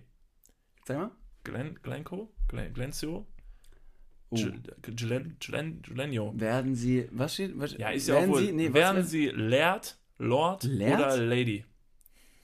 [0.86, 1.12] Sag mal.
[1.44, 2.28] Glen, Glencoe?
[2.48, 3.26] Glen, Glencio?
[4.32, 4.36] Oh.
[4.82, 6.34] Glen, Glen, Glenio.
[6.36, 7.58] Werden Sie, was steht?
[7.60, 8.42] Was, Ja, ist ja auch wohl.
[8.44, 11.00] Sie, nee, was werden werden- Sie Laird, Lord Laird?
[11.00, 11.64] oder Lady?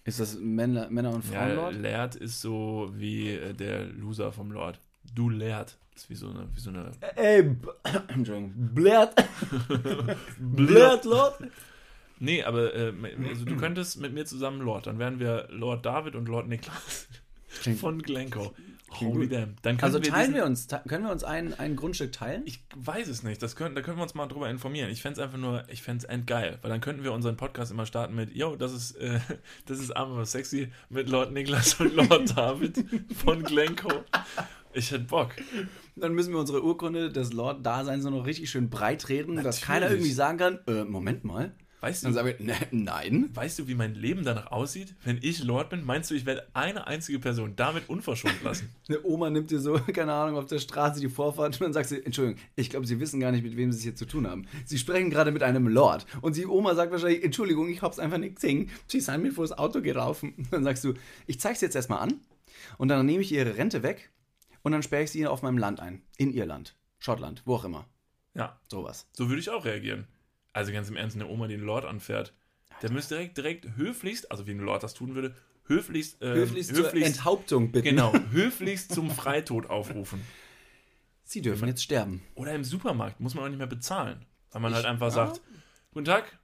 [0.03, 1.75] Ist das Männer, Männer und Ja, Frauenlord?
[1.75, 4.79] Laird ist so wie äh, der Loser vom Lord.
[5.13, 5.77] Du Laird.
[5.93, 6.47] Das ist wie so eine.
[6.55, 7.67] Wie so eine Ey, b-
[8.07, 8.53] Entschuldigung.
[8.55, 9.13] Blärt.
[10.39, 11.39] Blärt, Lord?
[12.21, 12.93] Nee, aber äh,
[13.29, 14.87] also du könntest mit mir zusammen Lord.
[14.87, 17.07] Dann wären wir Lord David und Lord Niklas
[17.61, 18.51] Klingt- von Glencoe.
[18.99, 19.31] Holy gut.
[19.37, 19.55] damn.
[19.61, 22.41] Dann Also könnten teilen wir uns, te- können wir uns ein, ein Grundstück teilen?
[22.45, 23.41] Ich weiß es nicht.
[23.41, 24.89] Das können, da können wir uns mal drüber informieren.
[24.89, 26.59] Ich fände es einfach nur, ich fände es endgeil.
[26.61, 29.19] Weil dann könnten wir unseren Podcast immer starten mit, yo, das ist, äh,
[29.65, 32.83] das ist arm aber sexy mit Lord Niklas und Lord David
[33.15, 34.03] von Glencoe.
[34.73, 35.35] Ich hätte Bock.
[35.95, 40.11] Dann müssen wir unsere Urkunde des Lord-Daseins noch richtig schön breit reden, dass keiner irgendwie
[40.11, 41.53] sagen kann, äh, Moment mal.
[41.81, 43.31] Weißt Dann du, sagen wir, ne, nein.
[43.33, 45.83] weißt du, wie mein Leben danach aussieht, wenn ich Lord bin?
[45.83, 48.69] Meinst du, ich werde eine einzige Person damit unverschont lassen?
[48.87, 51.89] Eine Oma nimmt dir so, keine Ahnung, auf der Straße die Vorfahrt und dann sagt
[51.89, 54.27] sie, Entschuldigung, ich glaube, Sie wissen gar nicht, mit wem Sie es hier zu tun
[54.27, 54.47] haben.
[54.65, 56.05] Sie sprechen gerade mit einem Lord.
[56.21, 58.69] Und die Oma sagt wahrscheinlich, Entschuldigung, ich hab's einfach nicht gesehen.
[58.85, 60.35] Sie sind mir vors Auto gelaufen.
[60.37, 60.93] Und dann sagst du,
[61.25, 62.21] ich zeig's jetzt erstmal an.
[62.77, 64.11] Und dann nehme ich ihre Rente weg
[64.61, 66.03] und dann sperre ich sie auf meinem Land ein.
[66.17, 66.75] In ihr Land.
[66.99, 67.87] Schottland, wo auch immer.
[68.35, 69.07] Ja, Sowas.
[69.13, 70.07] so würde ich auch reagieren.
[70.53, 72.33] Also ganz im Ernst, eine Oma, die einen Lord anfährt,
[72.81, 75.33] der müsste direkt, direkt höflichst, also wie ein Lord das tun würde,
[75.67, 77.85] höflichst, ähm, Höflichst, zur Enthauptung bitten.
[77.89, 80.21] genau, höflichst zum Freitod aufrufen.
[81.23, 82.21] Sie dürfen jetzt sterben.
[82.35, 84.25] Oder im Supermarkt muss man auch nicht mehr bezahlen.
[84.51, 85.11] Weil man Ich- halt einfach ja.
[85.11, 85.41] sagt,
[85.93, 86.37] guten Tag,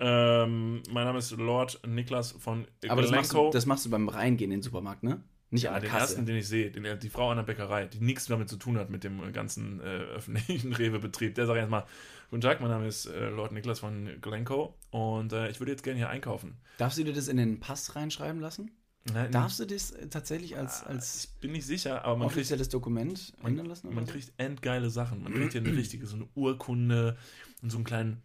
[0.00, 4.08] ähm, mein Name ist Lord Niklas von Aber das machst, du, das machst du beim
[4.08, 5.22] Reingehen in den Supermarkt, ne?
[5.50, 6.14] Nicht ja, an den der Kasse.
[6.14, 8.78] ersten, den ich sehe, den, die Frau an der Bäckerei, die nichts damit zu tun
[8.78, 11.34] hat mit dem ganzen äh, öffentlichen Rewe-Betrieb.
[11.34, 11.84] Der sagt erstmal,
[12.32, 15.82] guten Tag, mein Name ist äh, Lord Niklas von Glencoe und äh, ich würde jetzt
[15.82, 16.56] gerne hier einkaufen.
[16.78, 18.70] Darfst du dir das in den Pass reinschreiben lassen?
[19.12, 22.38] Nein, Darfst du das äh, tatsächlich als, als ich bin nicht sicher, aber man kriegt,
[22.38, 23.94] offizielles Dokument ändern lassen?
[23.94, 24.12] man so?
[24.12, 25.22] kriegt endgeile Sachen.
[25.22, 27.18] Man kriegt hier eine richtige, so eine Urkunde
[27.60, 28.22] und so einen kleinen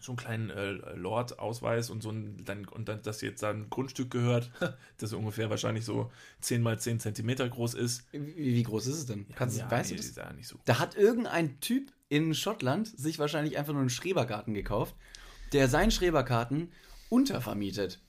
[0.00, 3.70] so einen kleinen äh, Lord-Ausweis und so ein, dann, und dann, dass jetzt da ein
[3.70, 4.50] Grundstück gehört,
[4.96, 6.10] das ungefähr wahrscheinlich so
[6.40, 8.08] 10 mal 10 Zentimeter groß ist.
[8.10, 9.26] Wie, wie groß ist es denn?
[9.36, 10.10] Kannst, ja, weißt nee, du das?
[10.10, 10.58] ist ja nicht so.
[10.64, 14.94] Da hat irgendein Typ in Schottland sich wahrscheinlich einfach nur einen Schrebergarten gekauft,
[15.54, 16.70] der seinen Schrebergarten
[17.08, 18.00] untervermietet.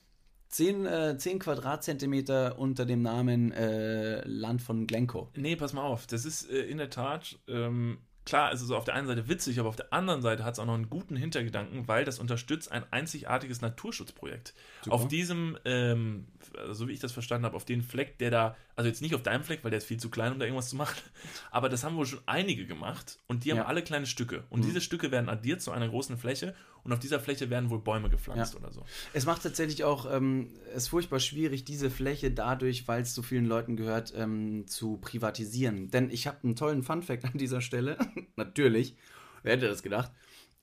[0.48, 5.28] 10, äh, 10 Quadratzentimeter unter dem Namen äh, Land von Glencoe.
[5.34, 6.06] Nee, pass mal auf.
[6.06, 9.58] Das ist äh, in der Tat, ähm, klar, es ist auf der einen Seite witzig,
[9.60, 12.70] aber auf der anderen Seite hat es auch noch einen guten Hintergedanken, weil das unterstützt
[12.70, 14.54] ein einzigartiges Naturschutzprojekt.
[14.82, 14.94] Super.
[14.94, 16.26] Auf diesem, ähm,
[16.70, 19.22] so wie ich das verstanden habe, auf den Fleck, der da, also jetzt nicht auf
[19.22, 21.00] deinem Fleck, weil der ist viel zu klein, um da irgendwas zu machen,
[21.50, 23.66] aber das haben wohl schon einige gemacht und die haben Ja.
[23.66, 24.44] alle kleine Stücke.
[24.50, 26.54] Und diese Stücke werden addiert zu einer großen Fläche
[26.84, 28.60] und auf dieser Fläche werden wohl Bäume gepflanzt Ja.
[28.60, 28.84] oder so.
[29.12, 33.46] Es macht tatsächlich auch, ähm, es furchtbar schwierig, diese Fläche dadurch, weil es so vielen
[33.46, 35.90] Leuten gehört, ähm, zu privatisieren.
[35.90, 37.96] Denn ich habe einen tollen Funfact an dieser Stelle.
[38.36, 38.96] Natürlich.
[39.42, 40.10] Wer hätte das gedacht?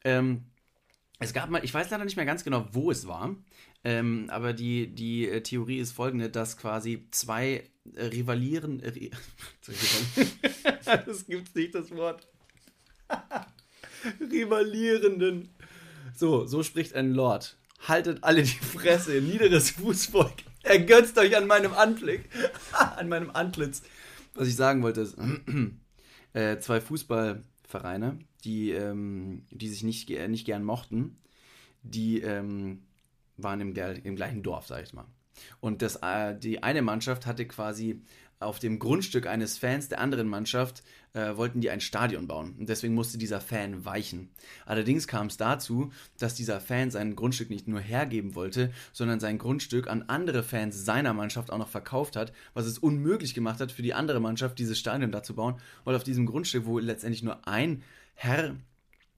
[0.03, 0.45] Ähm,
[1.19, 3.35] es gab mal, ich weiß leider nicht mehr ganz genau, wo es war,
[3.83, 8.81] ähm, aber die, die äh, Theorie ist folgende, dass quasi zwei äh, rivalieren.
[8.81, 9.09] Äh,
[11.05, 12.27] das gibt's nicht, das Wort.
[14.19, 15.49] Rivalierenden.
[16.19, 17.57] So, so spricht ein Lord.
[17.87, 20.33] Haltet alle die Fresse, niederes Fußvolk.
[20.63, 22.27] Ergötzt euch an meinem Anblick.
[22.73, 23.83] an meinem Antlitz.
[24.33, 25.17] Was ich sagen wollte ist,
[26.33, 31.21] äh, zwei Fußballvereine, die, ähm, die sich nicht, ge- nicht gern mochten,
[31.83, 32.83] die ähm,
[33.37, 35.05] waren im, im gleichen Dorf, sag ich mal.
[35.61, 38.01] Und das, äh, die eine Mannschaft hatte quasi
[38.39, 40.81] auf dem Grundstück eines Fans der anderen Mannschaft,
[41.13, 42.55] äh, wollten die ein Stadion bauen.
[42.57, 44.29] Und deswegen musste dieser Fan weichen.
[44.65, 49.39] Allerdings kam es dazu, dass dieser Fan sein Grundstück nicht nur hergeben wollte, sondern sein
[49.39, 53.73] Grundstück an andere Fans seiner Mannschaft auch noch verkauft hat, was es unmöglich gemacht hat
[53.73, 57.23] für die andere Mannschaft, dieses Stadion da zu bauen, weil auf diesem Grundstück, wo letztendlich
[57.23, 57.83] nur ein
[58.13, 58.55] Herr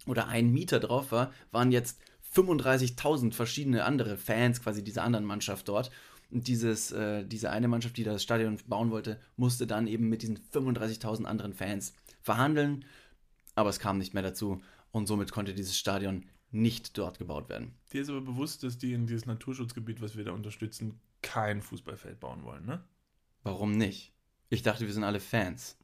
[0.07, 1.99] oder ein Mieter drauf war, waren jetzt
[2.33, 5.91] 35.000 verschiedene andere Fans quasi dieser anderen Mannschaft dort.
[6.31, 10.21] Und dieses, äh, diese eine Mannschaft, die das Stadion bauen wollte, musste dann eben mit
[10.21, 12.85] diesen 35.000 anderen Fans verhandeln.
[13.55, 14.61] Aber es kam nicht mehr dazu.
[14.91, 17.75] Und somit konnte dieses Stadion nicht dort gebaut werden.
[17.91, 22.19] Dir ist aber bewusst, dass die in dieses Naturschutzgebiet, was wir da unterstützen, kein Fußballfeld
[22.19, 22.83] bauen wollen, ne?
[23.43, 24.13] Warum nicht?
[24.49, 25.77] Ich dachte, wir sind alle Fans.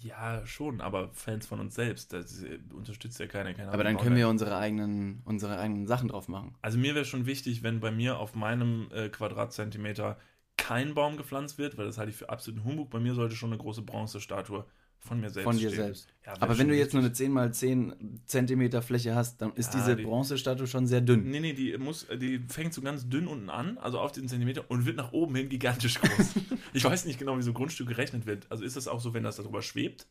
[0.00, 3.54] Ja, schon, aber Fans von uns selbst, das äh, unterstützt ja keiner.
[3.54, 6.54] keiner Aber dann können wir unsere eigenen, unsere eigenen Sachen drauf machen.
[6.60, 10.18] Also mir wäre schon wichtig, wenn bei mir auf meinem äh, Quadratzentimeter
[10.56, 12.90] kein Baum gepflanzt wird, weil das halte ich für absoluten Humbug.
[12.90, 14.64] Bei mir sollte schon eine große Bronzestatue
[15.04, 15.82] von mir selbst Von dir stehen.
[15.84, 16.08] selbst.
[16.24, 19.74] Ja, Aber wenn du jetzt nur eine 10 mal 10 Zentimeter Fläche hast, dann ist
[19.74, 21.28] Ja, diese die- Bronzestatue schon sehr dünn.
[21.28, 24.70] Nee, nee, die, muss, die fängt so ganz dünn unten an, also auf diesen Zentimeter,
[24.70, 26.34] und wird nach oben hin gigantisch groß.
[26.72, 28.46] ich weiß nicht genau, wie so ein Grundstück gerechnet wird.
[28.50, 30.06] Also ist das auch so, wenn das darüber schwebt?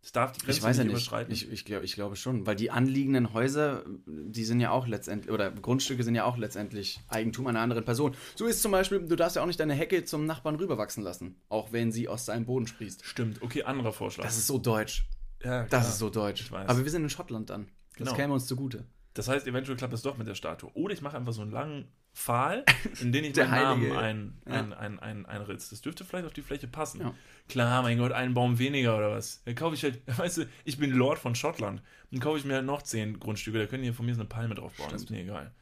[0.00, 1.02] Das darf die Grenze Ich weiß ja nicht nicht.
[1.02, 1.32] überschreiten.
[1.32, 5.30] Ich, ich, glaub, ich glaube schon, weil die anliegenden Häuser, die sind ja auch letztendlich,
[5.32, 8.14] oder Grundstücke sind ja auch letztendlich Eigentum einer anderen Person.
[8.36, 11.36] So ist zum Beispiel, du darfst ja auch nicht deine Hecke zum Nachbarn rüberwachsen lassen,
[11.48, 13.04] auch wenn sie aus seinem Boden sprießt.
[13.04, 14.24] Stimmt, okay, anderer Vorschlag.
[14.24, 15.04] Das ist so deutsch.
[15.42, 15.82] ja, Das klar.
[15.82, 16.42] ist so deutsch.
[16.42, 16.68] Ich weiß.
[16.68, 17.64] Aber wir sind in Schottland dann.
[17.96, 18.14] Das Genau.
[18.14, 18.84] käme uns zugute.
[19.14, 20.70] Das heißt, eventuell klappt es doch mit der Statue.
[20.74, 21.88] Oder ich mache einfach so einen langen
[22.18, 22.64] Pfahl,
[23.00, 25.70] in den ich meinen Namen ein, ein, ein, ein, einritze.
[25.70, 27.00] Das dürfte vielleicht auf die Fläche passen.
[27.00, 27.14] Ja.
[27.48, 29.40] Klar, mein Gott, einen Baum weniger oder was.
[29.44, 31.80] Dann kaufe ich halt, weißt du, ich bin Lord von Schottland.
[32.10, 33.58] Dann kaufe ich mir halt noch zehn Grundstücke.
[33.58, 34.88] Da können die von mir so eine Palme drauf bauen.
[34.90, 35.52] Das ist mir egal.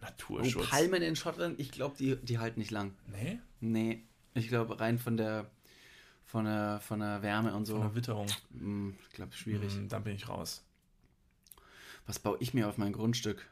[0.00, 0.70] Oh, Naturschutz.
[0.70, 2.94] Palmen in Schottland, ich glaube, die, die halten nicht lang.
[3.08, 4.04] Nee, Nee,
[4.34, 5.50] ich glaube, rein von der,
[6.24, 8.28] von der, von der Wärme und von so, der Witterung.
[8.56, 9.72] hm, ich glaube, schwierig.
[9.74, 10.62] Hm, dann bin ich raus.
[12.06, 13.48] Was baue ich mir auf mein Grundstück?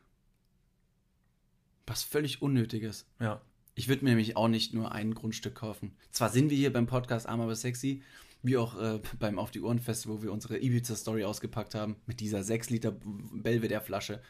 [1.87, 3.07] Was völlig Unnötiges.
[3.21, 3.41] Ja.
[3.75, 5.97] Ich würde mir nämlich auch nicht nur ein Grundstück kaufen.
[6.13, 8.03] Zwar sind wir hier beim Podcast Arm aber sexy,
[8.43, 12.21] wie auch äh, beim Auf die Ohren Fest, wo wir unsere Ibiza-Story ausgepackt haben, mit
[12.21, 12.93] dieser 6 Liter
[13.33, 14.23] Belvedere-Flasche.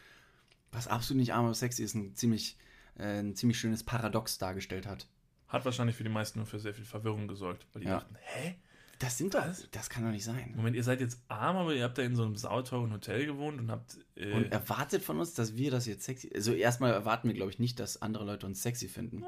[0.71, 2.57] Was absolut nicht arm aber sexy ist, ein ziemlich,
[2.97, 5.07] äh, ein ziemlich schönes Paradox dargestellt hat.
[5.47, 7.99] Hat wahrscheinlich für die meisten nur für sehr viel Verwirrung gesorgt, weil die Ja.
[7.99, 8.55] dachten, hä?
[8.99, 10.53] Das sind doch, das kann doch nicht sein.
[10.55, 13.59] Moment, ihr seid jetzt arm, aber ihr habt da in so einem sauteuren Hotel gewohnt
[13.59, 13.97] und habt.
[14.15, 16.31] Äh, Und erwartet von uns, dass wir das jetzt sexy.
[16.33, 19.21] Also erstmal erwarten wir, glaube ich, nicht, dass andere Leute uns sexy finden.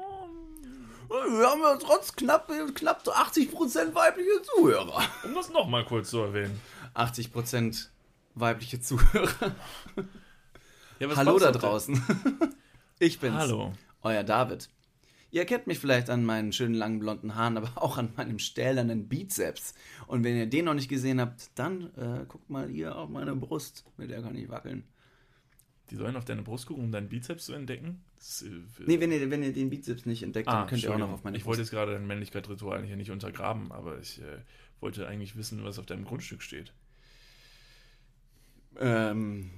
[1.08, 5.02] Wir haben ja trotz knapp, knapp so 80% weibliche Zuhörer.
[5.24, 6.58] um das nochmal kurz zu erwähnen.
[6.94, 7.88] 80%
[8.34, 9.54] weibliche Zuhörer.
[10.98, 12.02] Ja, was Hallo da draußen.
[12.98, 13.36] Ich bin's.
[13.36, 13.72] Hallo.
[14.02, 14.68] Euer David.
[15.30, 19.08] Ihr kennt mich vielleicht an meinen schönen langen blonden Haaren, aber auch an meinem stählernen
[19.08, 19.74] Bizeps.
[20.06, 23.36] Und wenn ihr den noch nicht gesehen habt, dann äh, guckt mal hier auf meine
[23.36, 23.84] Brust.
[23.98, 24.84] Mit der kann ich wackeln.
[25.90, 28.02] Die sollen auf deine Brust gucken, um deinen Bizeps zu entdecken?
[28.16, 28.50] Das, äh,
[28.86, 31.10] Nee, wenn ihr, wenn ihr den Bizeps nicht entdeckt, ah, dann könnt ihr auch noch
[31.10, 34.38] auf meine Ich wollte jetzt gerade dein Männlichkeitsritual hier nicht untergraben, aber ich äh,
[34.80, 36.72] wollte eigentlich wissen, was auf deinem Grundstück steht.
[38.80, 39.50] Ähm,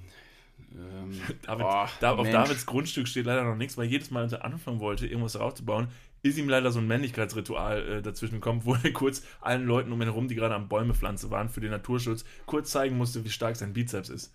[0.75, 2.31] ähm, David, boah, da, auf.
[2.31, 5.89] Davids Grundstück steht leider noch nichts, weil jedes Mal, als er anfangen wollte, irgendwas aufzubauen,
[6.23, 10.01] ist ihm leider so ein Männlichkeitsritual äh, dazwischen gekommen, wo er kurz allen Leuten um
[10.01, 13.31] ihn herum, die gerade am Bäume pflanzen waren für den Naturschutz, kurz zeigen musste, wie
[13.31, 14.33] stark sein Bizeps ist.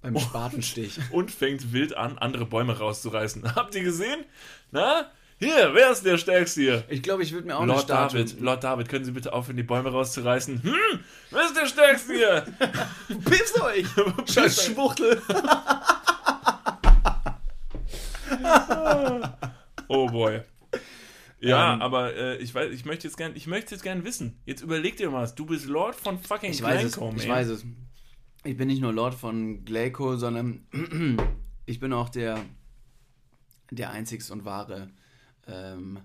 [0.00, 0.98] Beim Spatenstich.
[1.10, 3.56] Und fängt wild an, andere Bäume rauszureißen.
[3.56, 4.24] Habt ihr gesehen?
[4.70, 5.10] Na?
[5.40, 6.84] Hier, wer ist der Stärkste hier?
[6.88, 8.24] Ich glaube, ich würde mir auch eine Lord Statue...
[8.24, 10.64] David, Lord David, können Sie bitte aufhören, die Bäume rauszureißen?
[10.64, 12.44] Hm, wer ist der Stärkste hier?
[13.24, 13.86] Piss euch!
[14.32, 15.22] Scheiß Schwuchtel!
[19.90, 20.42] Oh boy.
[21.40, 21.82] Ja, Ähm.
[21.82, 24.38] aber äh, ich weiß, ich möchte jetzt gern, ich möchte jetzt gern wissen.
[24.44, 25.34] Jetzt überleg dir mal was.
[25.34, 27.64] Du bist Lord von fucking Ich weiß es, Glencoe, ich weiß es.
[28.44, 30.66] Ich bin nicht nur Lord von Glayco, sondern
[31.66, 32.38] ich bin auch der,
[33.70, 34.90] der einzigst und wahre
[35.48, 36.00] ähm,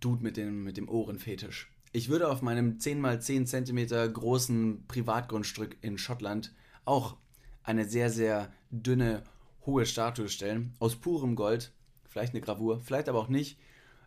[0.00, 1.70] Dude mit dem, mit dem Ohrenfetisch.
[1.92, 6.52] Ich würde auf meinem 10x10 cm großen Privatgrundstück in Schottland
[6.84, 7.16] auch
[7.62, 9.22] eine sehr, sehr dünne,
[9.64, 10.74] hohe Statue stellen.
[10.78, 11.72] Aus purem Gold.
[12.04, 13.58] Vielleicht eine Gravur, vielleicht aber auch nicht.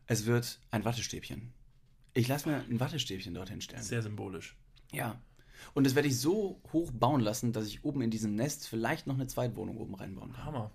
[0.05, 1.53] Es wird ein Wattestäbchen.
[2.13, 3.83] Ich lasse mir ein Wattestäbchen dorthin stellen.
[3.83, 4.55] Sehr symbolisch.
[4.91, 5.21] Ja.
[5.73, 9.07] Und das werde ich so hoch bauen lassen, dass ich oben in diesem Nest vielleicht
[9.07, 10.45] noch eine Zweitwohnung oben reinbauen kann.
[10.45, 10.71] Hammer.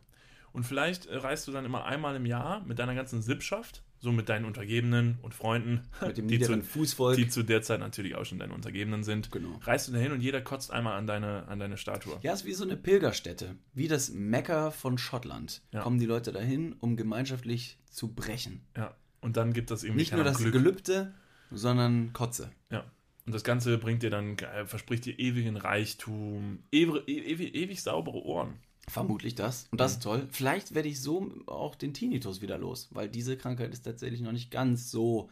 [0.53, 4.13] Und vielleicht äh, reist du dann immer einmal im Jahr mit deiner ganzen Sippschaft, so
[4.13, 7.17] mit deinen Untergebenen und Freunden, Mit dem die, zu, Fußvolk.
[7.17, 9.31] die zu der Zeit natürlich auch schon deine Untergebenen sind.
[9.31, 9.59] Genau.
[9.63, 12.19] Reist du dahin und jeder kotzt einmal an deine, an deine Statue.
[12.23, 13.57] Ja, es ist wie so eine Pilgerstätte.
[13.73, 15.63] Wie das Mekka von Schottland.
[15.73, 15.83] Ja.
[15.83, 18.63] Kommen die Leute dahin, um gemeinschaftlich zu brechen.
[18.77, 18.95] Ja.
[19.21, 20.53] Und dann gibt das irgendwie Nicht nur das Glück.
[20.53, 21.15] Gelübde,
[21.53, 22.51] sondern Kotze.
[22.71, 22.85] Ja.
[23.25, 28.25] Und das Ganze bringt dir dann, äh, verspricht dir ewigen Reichtum, ewig, ewig, ewig saubere
[28.25, 28.55] Ohren.
[28.89, 29.69] Vermutlich das.
[29.71, 30.27] Und das ist toll.
[30.31, 34.33] Vielleicht werde ich so auch den Tinnitus wieder los, weil diese Krankheit ist tatsächlich noch
[34.33, 35.31] nicht ganz so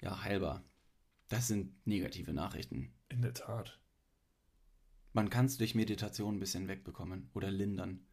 [0.00, 0.62] ja, heilbar.
[1.28, 2.92] Das sind negative Nachrichten.
[3.08, 3.78] In der Tat.
[5.12, 8.06] Man kann es durch Meditation ein bisschen wegbekommen oder lindern.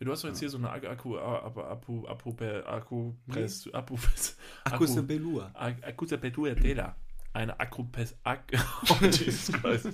[0.00, 3.96] Ja, du hast doch jetzt hier so eine Akku, Akku, Akku, Akku, Akku, Press, Akku,
[4.64, 5.52] Akkus Akku, Belua.
[5.54, 6.96] Akupressur Tela.
[7.32, 8.52] Eine Akkupress, Ak
[8.90, 8.94] oh.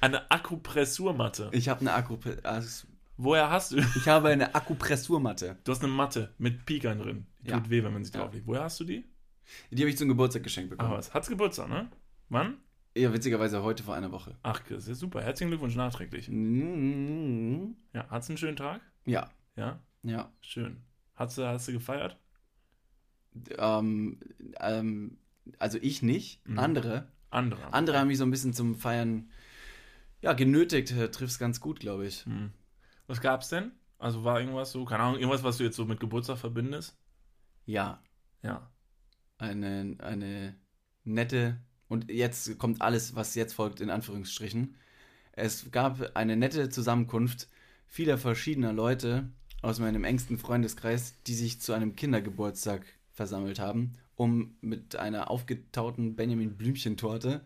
[0.00, 1.50] Eine Akupressurmatte.
[1.52, 2.16] Ich habe eine Akku
[3.22, 3.76] Woher hast du?
[3.96, 5.58] ich habe eine Akkupressurmatte.
[5.64, 7.26] Du hast eine Matte mit Pikern drin.
[7.40, 7.58] Die Ja.
[7.58, 8.22] Tut weh, wenn man sich Ja.
[8.22, 8.46] drauflegt.
[8.46, 9.04] Woher hast du die?
[9.70, 10.92] Die habe ich zum Geburtstag geschenkt bekommen.
[10.92, 11.12] was.
[11.12, 11.90] Hat's Geburtstag, ne?
[12.28, 12.58] Wann?
[12.96, 14.36] Ja, witzigerweise heute vor einer Woche.
[14.42, 15.22] Ach, das ist super.
[15.22, 16.28] Herzlichen Glückwunsch nachträglich.
[16.28, 17.76] Mhm.
[17.92, 18.80] Ja, hat's einen schönen Tag?
[19.06, 20.32] Ja, Ja, ja.
[20.40, 20.78] schön.
[21.14, 22.18] Hast du, hast du gefeiert?
[23.58, 24.18] Ähm,
[24.60, 25.18] ähm,
[25.58, 26.58] also ich nicht, Mhm.
[26.58, 27.08] andere.
[27.30, 27.72] Andere.
[27.72, 29.30] Andere haben mich so ein bisschen zum Feiern
[30.22, 30.90] ja, genötigt.
[30.92, 32.24] Äh, Trifft's ganz gut, glaube ich.
[32.26, 32.50] Hm.
[33.10, 33.72] Was gab's denn?
[33.98, 36.96] Also war irgendwas so, keine Ahnung, irgendwas, was du jetzt so mit Geburtstag verbindest?
[37.66, 38.00] Ja,
[38.44, 38.70] Ja.
[39.36, 40.54] eine, eine
[41.02, 44.76] nette, und jetzt kommt alles, was jetzt folgt, in Anführungsstrichen.
[45.32, 47.48] Es gab eine nette Zusammenkunft
[47.88, 49.28] vieler verschiedener Leute
[49.60, 56.14] aus meinem engsten Freundeskreis, die sich zu einem Kindergeburtstag versammelt haben, um mit einer aufgetauten
[56.14, 57.44] Benjamin Blümchen-Torte,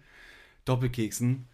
[0.67, 1.49] Doppelkeksen,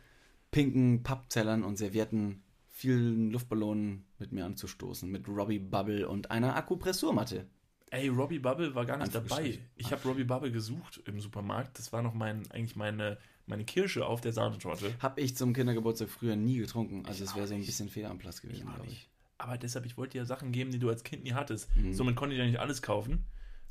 [0.51, 2.43] pinken Papptellern und Servietten,
[2.81, 7.47] vielen Luftballonen mit mir anzustoßen, mit Robbie Bubble und einer Akupressurmatte.
[7.91, 9.59] Ey, Robbie Bubble war gar nicht dabei.
[9.77, 11.79] Ich habe Robbie Bubble gesucht im Supermarkt.
[11.79, 14.95] Das war noch mein, eigentlich meine, meine Kirsche auf der Sahnetorte.
[15.01, 17.05] Hab ich zum Kindergeburtstag früher nie getrunken.
[17.07, 19.09] Also Ich es wäre so ein bisschen fehl am Platz gewesen, glaube ich.
[19.39, 21.75] Aber deshalb, ich wollte dir Sachen geben, die du als Kind nie hattest.
[21.77, 21.93] Mhm.
[21.93, 23.25] Somit konnte ich ja nicht alles kaufen.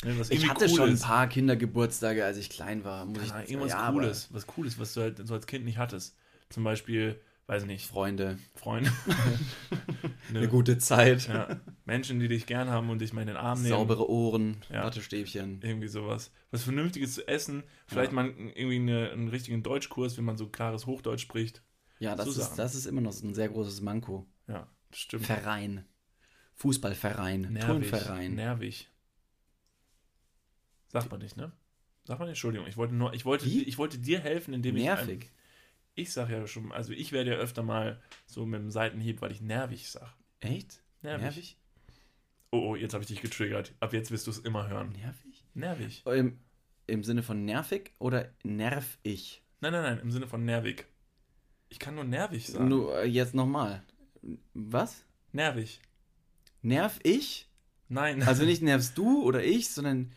[0.04, 1.04] Ne, Ich hatte cool schon ein ist.
[1.04, 3.06] paar Kindergeburtstage, als ich klein war.
[3.06, 5.78] Muss ich, Ja, irgendwas ja, Cooles, was Cooles, was du halt so als Kind nicht
[5.78, 6.16] hattest.
[6.50, 7.20] Zum Beispiel,
[7.50, 8.38] weiß nicht, Freunde.
[8.56, 8.92] Freunde.
[10.30, 11.28] Eine gute Zeit.
[11.28, 13.70] ja, Menschen, die dich gern haben und dich mal in den Arm nehmen.
[13.72, 14.84] Saubere Ohren, Ja.
[14.86, 15.60] Wattestäbchen.
[15.64, 16.32] Irgendwie sowas.
[16.52, 17.64] Was Vernünftiges zu essen.
[17.88, 18.16] Vielleicht Ja.
[18.16, 21.64] mal irgendwie eine, einen richtigen Deutschkurs, wenn man so klares Hochdeutsch spricht.
[21.98, 24.26] Ja, das, So ist, das ist immer noch so ein sehr großes Manko.
[24.48, 25.26] Ja, stimmt.
[25.26, 25.86] Verein.
[26.54, 27.42] Fußballverein.
[27.54, 27.66] Nervig.
[27.66, 28.36] Turnverein.
[28.36, 28.90] Nervig.
[30.90, 31.52] Sagt man nicht, ne?
[32.06, 33.64] Sag mal Entschuldigung, ich wollte nur, ich wollte, Wie?
[33.64, 34.84] ich wollte dir helfen, indem ich.
[34.84, 35.32] Nervig.
[36.00, 39.34] Ich sag ja schon, also ich werde ja öfter mal so mit dem Seitenhieb, weil
[39.34, 40.16] ich nervig sag.
[40.40, 40.82] Echt?
[41.02, 41.22] Nervig.
[41.22, 41.58] Nervig?
[42.52, 43.74] Oh, oh, jetzt habe ich dich getriggert.
[43.82, 44.94] Ab jetzt wirst du es immer hören.
[44.94, 45.46] Nervig?
[45.54, 46.04] Nervig.
[46.06, 46.40] Im,
[46.88, 49.44] Im Sinne von nervig oder nerv ich?
[49.60, 50.86] Nein, nein, nein, im Sinne von nervig.
[51.68, 52.70] Ich kann nur nervig sagen.
[52.70, 53.84] Nur äh, jetzt nochmal.
[54.54, 55.04] Was?
[55.34, 55.82] Nervig.
[56.62, 57.50] Nerv ich?
[57.90, 58.24] Nein.
[58.24, 60.14] Also nicht nervst du oder ich, sondern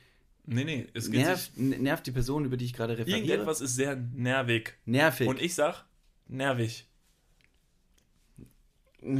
[0.46, 1.56] nee, nee, es geht nerv, sich.
[1.58, 3.18] n- nervt die Person, über die ich gerade referiere.
[3.18, 4.74] Irgendetwas ist sehr nervig.
[4.84, 5.28] Nervig.
[5.28, 5.84] Und ich sag
[6.28, 6.86] nervig.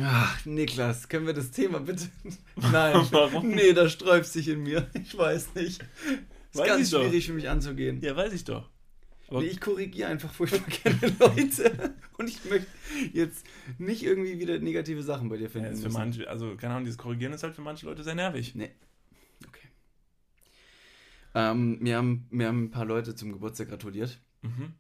[0.01, 2.05] Ach, Niklas, können wir das Thema bitte?
[2.57, 2.95] Nein.
[3.11, 3.49] Warum?
[3.49, 4.89] Nee, da sträubt sich in mir.
[4.95, 5.83] Ich weiß nicht.
[5.83, 7.03] Ist Weiß ganz ich doch.
[7.03, 8.01] schwierig für mich anzugehen.
[8.01, 8.69] Ja, weiß ich doch.
[9.29, 11.95] Aber Nee, ich korrigiere einfach furchtbar gerne Leute.
[12.19, 12.67] Und ich möchte
[13.13, 13.45] jetzt
[13.79, 15.73] nicht irgendwie wieder negative Sachen bei dir ja, finden.
[15.73, 18.55] ist für manche, also keine Ahnung, dieses Korrigieren ist halt für manche Leute sehr nervig.
[18.55, 18.71] Nee.
[21.35, 24.21] Ähm, mir, haben, mir haben ein paar Leute zum Geburtstag gratuliert.
[24.43, 24.75] Mhm.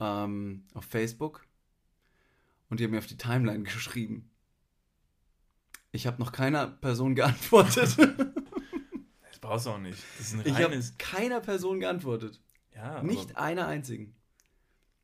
[0.00, 1.44] Ähm, auf Facebook.
[2.70, 4.30] Und die haben mir auf die Timeline geschrieben.
[5.92, 7.96] Ich habe noch keiner Person geantwortet.
[9.30, 10.02] Das brauchst du auch nicht.
[10.18, 10.98] Das ist ein ich habe reines.
[10.98, 12.40] keiner Person geantwortet.
[12.74, 14.14] Ja, Nicht einer einzigen.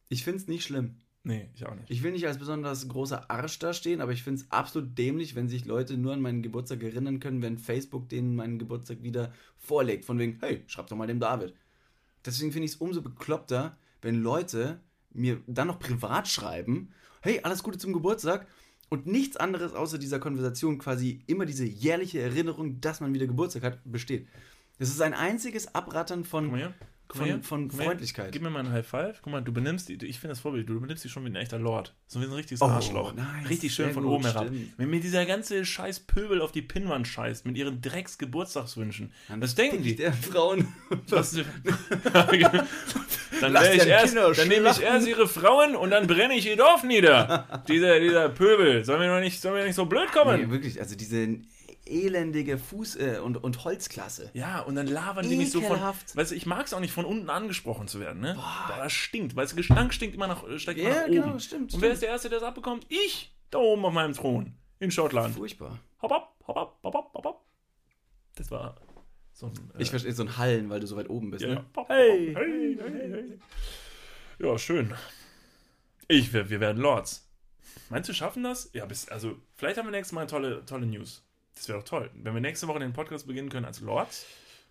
[0.09, 0.97] Ich finde es nicht schlimm.
[1.25, 1.91] Nee, ich auch nicht.
[1.91, 5.49] Ich will nicht als besonders großer Arsch dastehen, aber ich finde es absolut dämlich, wenn
[5.49, 10.05] sich Leute nur an meinen Geburtstag erinnern können, wenn Facebook denen meinen Geburtstag wieder vorlegt.
[10.05, 11.55] Von wegen, hey, schreib doch mal dem David.
[12.25, 14.81] Deswegen finde ich es umso bekloppter, wenn Leute
[15.13, 18.47] mir dann noch privat schreiben, hey, alles Gute zum Geburtstag
[18.91, 23.63] und nichts anderes außer dieser Konversation quasi immer diese jährliche Erinnerung, dass man wieder Geburtstag
[23.63, 24.29] hat, besteht.
[24.79, 26.75] Das ist ein einziges Abrattern von, mal hier.
[27.13, 27.41] Von, hier.
[27.43, 27.71] von.
[27.71, 28.33] Freundlichkeit.
[28.33, 29.21] Gib mir mal einen High Five.
[29.23, 31.37] Guck mal, du benimmst die, ich finde das Vorbild, du benimmst dich schon wie ein
[31.37, 31.95] echter Lord.
[32.07, 33.15] So wie ein richtiges Oh, Arschloch.
[33.15, 33.49] nice.
[33.49, 34.47] Richtig schön von gut, oben herab.
[34.47, 34.73] stimmt.
[34.79, 39.55] Wenn mir dieser ganze scheiß Pöbel auf die Pinnwand scheißt, mit ihren Drecks-Geburtstagswünschen, Dann was
[39.55, 39.95] denken die?
[39.97, 40.75] Der Frauen.
[41.09, 41.33] Was,
[43.41, 46.83] dann ich erst, dann nehme ich erst ihre Frauen und dann brenne ich ihr Dorf
[46.85, 47.65] nieder.
[47.69, 48.85] dieser, dieser Pöbel.
[48.85, 50.41] Sollen wir doch nicht, sollen wir nicht so blöd kommen?
[50.41, 51.29] Nee, wirklich, also diese
[51.87, 54.31] elendige Fuß- äh, und, und Holzklasse.
[54.35, 55.79] Ja, und dann labern die mich so von.
[55.81, 58.35] Weißt du, ich mag es auch nicht, von unten angesprochen zu werden, ne?
[58.35, 59.37] Boah, das stinkt.
[59.37, 61.13] Weißt du, Gestank stinkt immer nach, steigt immer Ja, nach oben.
[61.13, 61.93] genau, stimmt, Und wer stimmt.
[61.95, 62.87] ist der Erste, der das abbekommt?
[62.89, 63.35] Ich!
[63.51, 64.55] Da oben auf meinem Thron.
[64.81, 65.35] In Schottland.
[65.35, 65.79] Furchtbar.
[66.03, 67.45] Hopp, hopp, hopp, hopp, hopp, hopp, hopp.
[68.35, 68.77] Das war
[69.33, 69.53] so ein.
[69.79, 71.65] äh, Ich verstehe so ein Hallen, weil du so weit oben bist, ja, ne?
[71.89, 72.35] Hey.
[72.35, 73.39] hey, hey, hey.
[74.41, 74.93] Ja, schön.
[76.09, 77.29] Ich, wir, wir werden Lords.
[77.89, 78.71] Meinst du, schaffen das?
[78.73, 81.24] Ja, bis, also, vielleicht haben wir nächstes Mal tolle, tolle News.
[81.55, 82.11] Das wäre doch toll.
[82.15, 84.27] Wenn wir nächste Woche den Podcast beginnen können als Lords.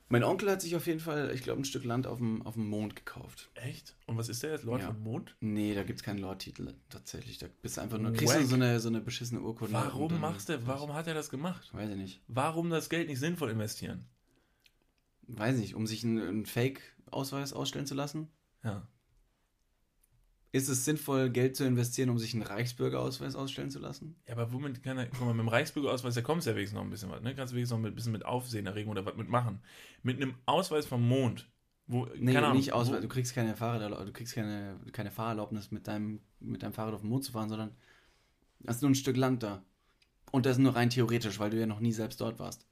[0.09, 2.53] Mein Onkel hat sich auf jeden Fall, ich glaube, ein Stück Land auf dem, auf
[2.55, 3.49] dem Mond gekauft.
[3.55, 3.95] Echt?
[4.05, 4.63] Und was ist der jetzt?
[4.63, 4.87] Lord Ja.
[4.87, 5.35] vom Mond?
[5.39, 7.37] Nee, da gibt es keinen Lord-Titel tatsächlich.
[7.39, 9.75] Da bist du einfach nur, kriegst du so eine, so eine beschissene Urkunde.
[9.75, 11.73] und Warum machst du, warum hat er das gemacht?
[11.73, 12.21] Weiß ich nicht.
[12.27, 14.05] Warum das Geld nicht sinnvoll investieren?
[15.27, 18.27] Weiß nicht, um sich einen, einen Fake-Ausweis ausstellen zu lassen?
[18.63, 18.85] Ja.
[20.53, 24.15] Ist es sinnvoll, Geld zu investieren, um sich einen Reichsbürgerausweis ausstellen zu lassen?
[24.27, 26.77] Ja, aber womit kann er, guck mal, mit dem Reichsbürgerausweis, da kommst du ja wenigstens
[26.77, 27.33] noch ein bisschen was, ne?
[27.33, 29.63] Kannst du wenigstens noch mit, ein bisschen mit Aufsehen erregen oder was mitmachen.
[30.03, 31.49] Mit einem Ausweis vom Mond,
[31.87, 33.01] wo, Nee, Ahnung, nicht Ausweis.
[33.01, 37.01] Du kriegst keine Fahrrad, du kriegst keine, keine Fahrerlaubnis mit deinem, mit deinem Fahrrad auf
[37.01, 37.75] den Mond zu fahren, sondern
[38.67, 39.65] hast nur ein Stück Land da.
[40.31, 42.67] Und das nur rein theoretisch, weil du ja noch nie selbst dort warst.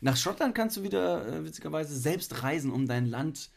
[0.00, 3.50] Nach Schottland kannst du wieder äh, witzigerweise selbst reisen, um dein Land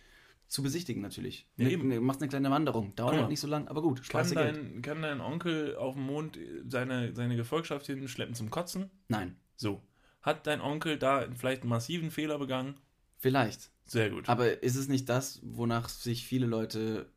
[0.52, 1.47] zu besichtigen natürlich.
[1.56, 1.88] Ja, ne, eben.
[1.88, 2.93] ne, machst eine kleine Wanderung.
[2.95, 3.22] Dauert Guck mal.
[3.22, 4.56] halt nicht so lang, aber gut, Kann dir Geld.
[4.58, 6.38] dein, kann dein Onkel auf dem Mond
[6.68, 8.89] seine, seine Gefolgschaft hinschleppen zum Kotzen?
[9.08, 9.82] Nein, So.
[10.22, 12.76] Hat dein Onkel da vielleicht einen massiven Fehler begangen?
[13.18, 13.72] vielleicht.
[13.86, 14.30] Sehr gut.
[14.30, 17.10] Aber ist es nicht das, wonach sich viele Leute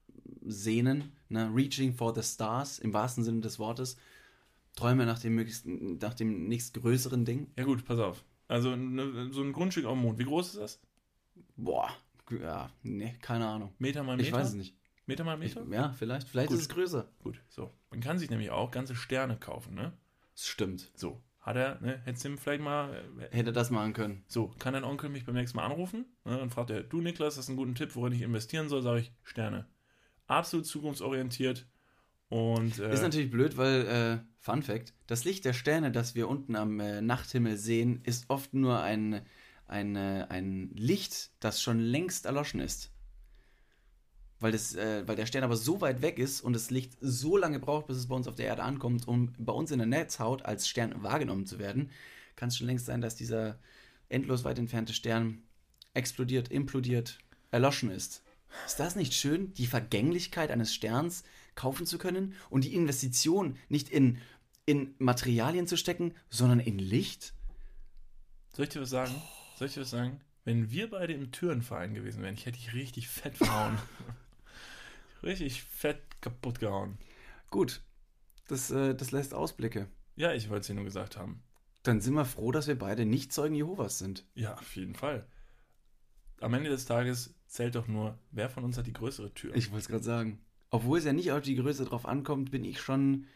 [0.44, 1.12] sehnen?
[1.28, 1.50] Ne?
[1.54, 3.96] Reaching for the stars, im wahrsten Sinne des Wortes.
[4.76, 7.48] Träume nach dem, möglichst, nach dem nächstgrößeren Ding.
[7.56, 8.24] ja gut, pass auf.
[8.48, 10.80] Also ne, so ein Grundstück auf dem Mond, wie groß ist das?
[11.56, 11.90] Boah,
[12.30, 13.74] ja, nee, keine Ahnung.
[13.78, 14.28] Meter mal Meter?
[14.28, 14.76] Ich weiß es nicht.
[15.06, 15.66] Meter mal Ich, Meter?
[15.74, 16.28] ja, vielleicht.
[16.28, 16.56] Vielleicht Gut.
[16.56, 17.08] ist es größer.
[17.22, 17.72] Gut, so.
[17.90, 19.92] Man kann sich nämlich auch ganze Sterne kaufen, ne?
[20.34, 20.90] Das stimmt.
[20.94, 21.22] So.
[21.40, 22.00] Hat er, ne?
[22.04, 23.04] Hättest du ihm vielleicht mal.
[23.20, 24.24] äh, Hätte das machen können.
[24.28, 26.06] So, kann dein Onkel mich beim nächsten Mal anrufen?
[26.24, 26.38] Ne?
[26.38, 28.80] Dann fragt er, du Niklas, hast einen guten Tipp, worin ich investieren soll?
[28.80, 29.66] Sage ich, Sterne.
[30.26, 31.66] Absolut zukunftsorientiert.
[32.30, 36.28] Und äh, Ist natürlich blöd, weil, äh, Fun Fact, das Licht der Sterne, das wir
[36.28, 39.20] unten am äh, Nachthimmel sehen, ist oft nur ein,
[39.66, 42.90] ein, äh, ein Licht, das schon längst erloschen ist.
[44.40, 47.36] Weil, das, äh, weil der Stern aber so weit weg ist und das Licht so
[47.36, 49.86] lange braucht, bis es bei uns auf der Erde ankommt, um bei uns in der
[49.86, 51.90] Netzhaut als Stern wahrgenommen zu werden,
[52.36, 53.58] kann es schon längst sein, dass dieser
[54.08, 55.42] endlos weit entfernte Stern
[55.94, 57.18] explodiert, implodiert,
[57.50, 58.22] erloschen ist.
[58.66, 63.88] Ist das nicht schön, die Vergänglichkeit eines Sterns kaufen zu können und die Investition nicht
[63.88, 64.18] in,
[64.66, 67.34] in Materialien zu stecken, sondern in Licht?
[68.52, 69.14] soll ich dir was sagen?
[69.56, 70.20] Soll ich dir was sagen?
[70.44, 73.78] wenn wir beide im Türenverein gewesen wären, ich hätte dich richtig fett verhauen.
[75.22, 76.98] richtig fett kaputt gehauen.
[77.50, 77.80] Gut,
[78.48, 79.88] das, äh, das lässt Ausblicke.
[80.16, 81.42] Ja, ich wollte es dir nur gesagt haben.
[81.82, 84.24] Dann sind wir froh, dass wir beide nicht Zeugen Jehovas sind.
[84.34, 85.26] Ja, auf jeden Fall.
[86.40, 89.54] Am Ende des Tages zählt doch nur, wer von uns hat die größere Tür.
[89.54, 90.40] Ich wollte es gerade sagen.
[90.70, 93.26] Obwohl es ja nicht auf die Größe drauf ankommt, bin ich schon.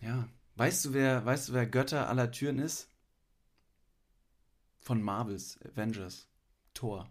[0.00, 0.28] Ja.
[0.56, 2.93] Weißt du, wer, weißt du, wer Götter aller Türen ist?
[4.84, 6.28] Von Marvels, Avengers.
[6.74, 7.10] Thor.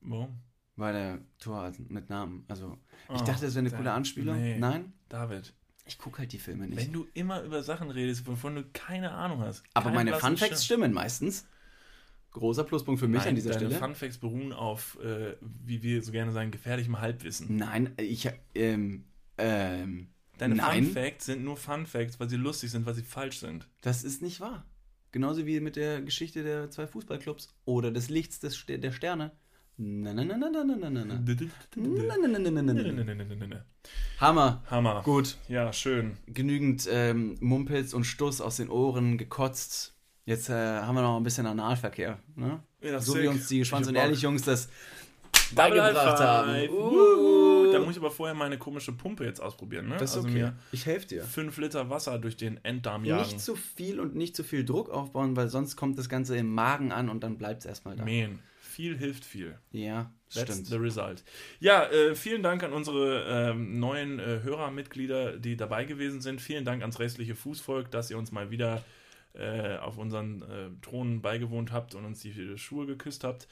[0.00, 0.28] Wo?
[0.76, 2.44] Weil der Thor mit Namen.
[2.48, 2.76] Also,
[3.08, 4.36] ich Oh, dachte, das wäre eine da- coole Anspielung.
[4.40, 4.58] nee.
[4.58, 4.92] Nein?
[5.08, 5.52] David,
[5.86, 6.78] Ich gucke halt die Filme nicht.
[6.80, 9.62] wenn du immer über Sachen redest, wovon du keine Ahnung hast.
[9.74, 11.46] Aber meine Fun Facts stimmen meistens.
[12.32, 13.80] Großer Pluspunkt für mich Nein, an dieser deine Stelle.
[13.80, 17.56] Fun Facts beruhen auf, äh, wie wir so gerne sagen, gefährlichem Halbwissen.
[17.56, 19.04] Nein, ich, ähm,
[19.38, 23.02] ähm, Deine nein, Fun Facts sind nur Fun Facts, weil sie lustig sind, weil sie
[23.02, 23.68] falsch sind.
[23.82, 24.64] das ist nicht wahr.
[25.12, 29.32] Genauso wie mit der Geschichte der zwei Fußballclubs oder des Lichts des, der Sterne.
[29.76, 31.14] Na, na, na, na, na, na, na, na.
[34.18, 34.62] Hammer.
[34.70, 35.02] Hammer.
[35.02, 35.38] Gut.
[35.48, 36.18] Ja, schön.
[36.26, 39.94] Genügend ähm, Mumpels und Stuss aus den Ohren gekotzt.
[40.26, 42.18] Jetzt äh, haben wir noch ein bisschen Analverkehr.
[42.36, 42.62] Ne?
[42.82, 43.22] Ja, so sick.
[43.22, 44.68] wie uns die Schwanz- und Ehrlich-Jungs das
[45.54, 46.68] beigebracht haben.
[46.68, 47.39] Uhuh.
[47.70, 47.72] Uh.
[47.72, 49.96] Da muss ich aber vorher meine komische Pumpe jetzt ausprobieren, ne?
[49.96, 50.38] Das ist also okay.
[50.38, 51.24] mir ich helfe dir.
[51.24, 53.22] fünf Liter Wasser durch den Enddarm jagen.
[53.22, 56.52] Nicht zu viel und nicht zu viel Druck aufbauen, weil sonst kommt das Ganze im
[56.52, 58.04] Magen an und dann bleibt es erstmal da.
[58.04, 59.58] Man, viel hilft viel.
[59.72, 60.66] Ja, That's stimmt.
[60.68, 61.24] the result.
[61.58, 66.40] Ja, äh, vielen Dank an unsere ähm, neuen äh, Hörermitglieder, die dabei gewesen sind.
[66.40, 68.84] Vielen Dank ans restliche Fußvolk, dass ihr uns mal wieder
[69.34, 73.48] äh, auf unseren äh, Thronen beigewohnt habt und uns die Schuhe geküsst habt.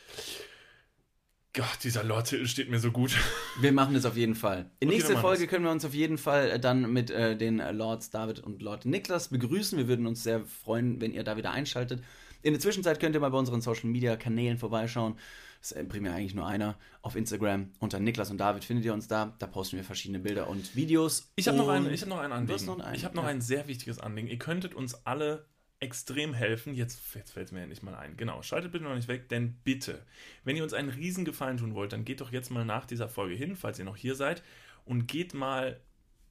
[1.59, 3.11] Gott, dieser Lord steht mir so gut.
[3.61, 4.71] Wir machen es auf jeden Fall.
[4.79, 5.51] In Okay, nächster Folge das.
[5.51, 8.63] können wir uns auf jeden Fall äh, dann mit äh, den äh, Lords David und
[8.63, 9.77] Lord Niklas begrüßen.
[9.77, 12.01] Wir würden uns sehr freuen, wenn ihr da wieder einschaltet.
[12.43, 15.17] In der Zwischenzeit könnt ihr mal bei unseren Social Media Kanälen vorbeischauen.
[15.61, 16.79] Das ist primär eigentlich nur einer.
[17.03, 19.35] Auf Instagram unter Niklas und David findet ihr uns da.
[19.41, 21.33] Da posten wir verschiedene Bilder und Videos.
[21.35, 22.67] Ich habe noch, ein, ich hab noch ein Anliegen.
[22.67, 23.31] noch ein- ich habe noch ja.
[23.31, 24.29] ein sehr wichtiges Anliegen.
[24.29, 25.47] Ihr könntet uns alle
[25.81, 26.75] extrem helfen.
[26.75, 28.17] Jetzt, jetzt fällt es mir endlich mal ein.
[28.17, 30.05] Genau, schaltet bitte noch nicht weg, denn bitte,
[30.45, 33.09] wenn ihr uns einen riesen Gefallen tun wollt, dann geht doch jetzt mal nach dieser
[33.09, 34.43] Folge hin, falls ihr noch hier seid,
[34.85, 35.81] und geht mal,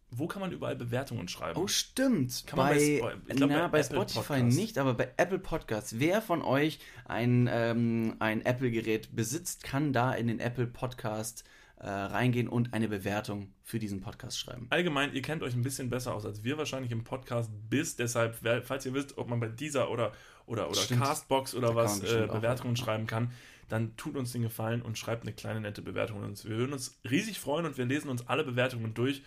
[0.10, 1.60] wo kann man überall Bewertungen schreiben?
[1.60, 2.44] Oh, stimmt.
[2.48, 4.58] Kann man bei, bei Spo- ich glaub, na, bei bei Spotify Podcast.
[4.58, 6.00] nicht, aber bei Apple Podcasts.
[6.00, 11.44] Wer von euch ein, ähm, ein Apple-Gerät besitzt, kann da in den Apple Podcast
[11.80, 14.68] äh, reingehen und eine Bewertung für diesen Podcast schreiben.
[14.72, 17.96] Allgemein, ihr kennt euch ein bisschen besser aus als wir wahrscheinlich im Podcast bis.
[17.96, 20.12] Deshalb, falls ihr wisst, ob man bei dieser oder,
[20.48, 21.02] oder, oder Stimmt.
[21.04, 22.80] Castbox oder Da was äh, auch Bewertungen was.
[22.80, 23.32] schreiben kann,
[23.70, 26.24] dann tut uns den Gefallen und schreibt eine kleine nette Bewertung.
[26.24, 29.22] Und wir würden uns riesig freuen und wir lesen uns alle Bewertungen durch.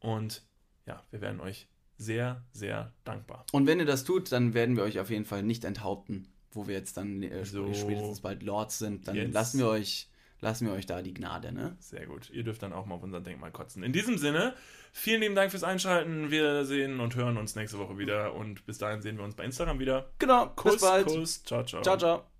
[0.00, 0.42] Und
[0.86, 3.46] ja, wir werden euch sehr, sehr dankbar.
[3.52, 6.66] Und wenn ihr das tut, dann werden wir euch auf jeden Fall nicht enthaupten, wo
[6.66, 7.72] wir jetzt dann äh, So.
[7.72, 9.08] spätestens bald Lords sind.
[9.08, 10.08] Dann lassen wir euch
[10.40, 11.76] lassen wir euch da die Gnade, ne?
[11.80, 12.30] Sehr gut.
[12.30, 13.82] Ihr dürft dann auch mal auf unser Denkmal kotzen.
[13.82, 14.54] In diesem Sinne,
[14.92, 16.30] vielen lieben Dank fürs Einschalten.
[16.30, 18.34] Wir sehen und hören uns nächste Woche wieder.
[18.34, 20.10] Und bis dahin sehen wir uns bei Instagram wieder.
[20.18, 21.06] Genau, Kuss, bis bald.
[21.06, 21.42] Kuss.
[21.44, 21.82] Ciao, ciao.
[21.82, 22.33] Ciao, ciao.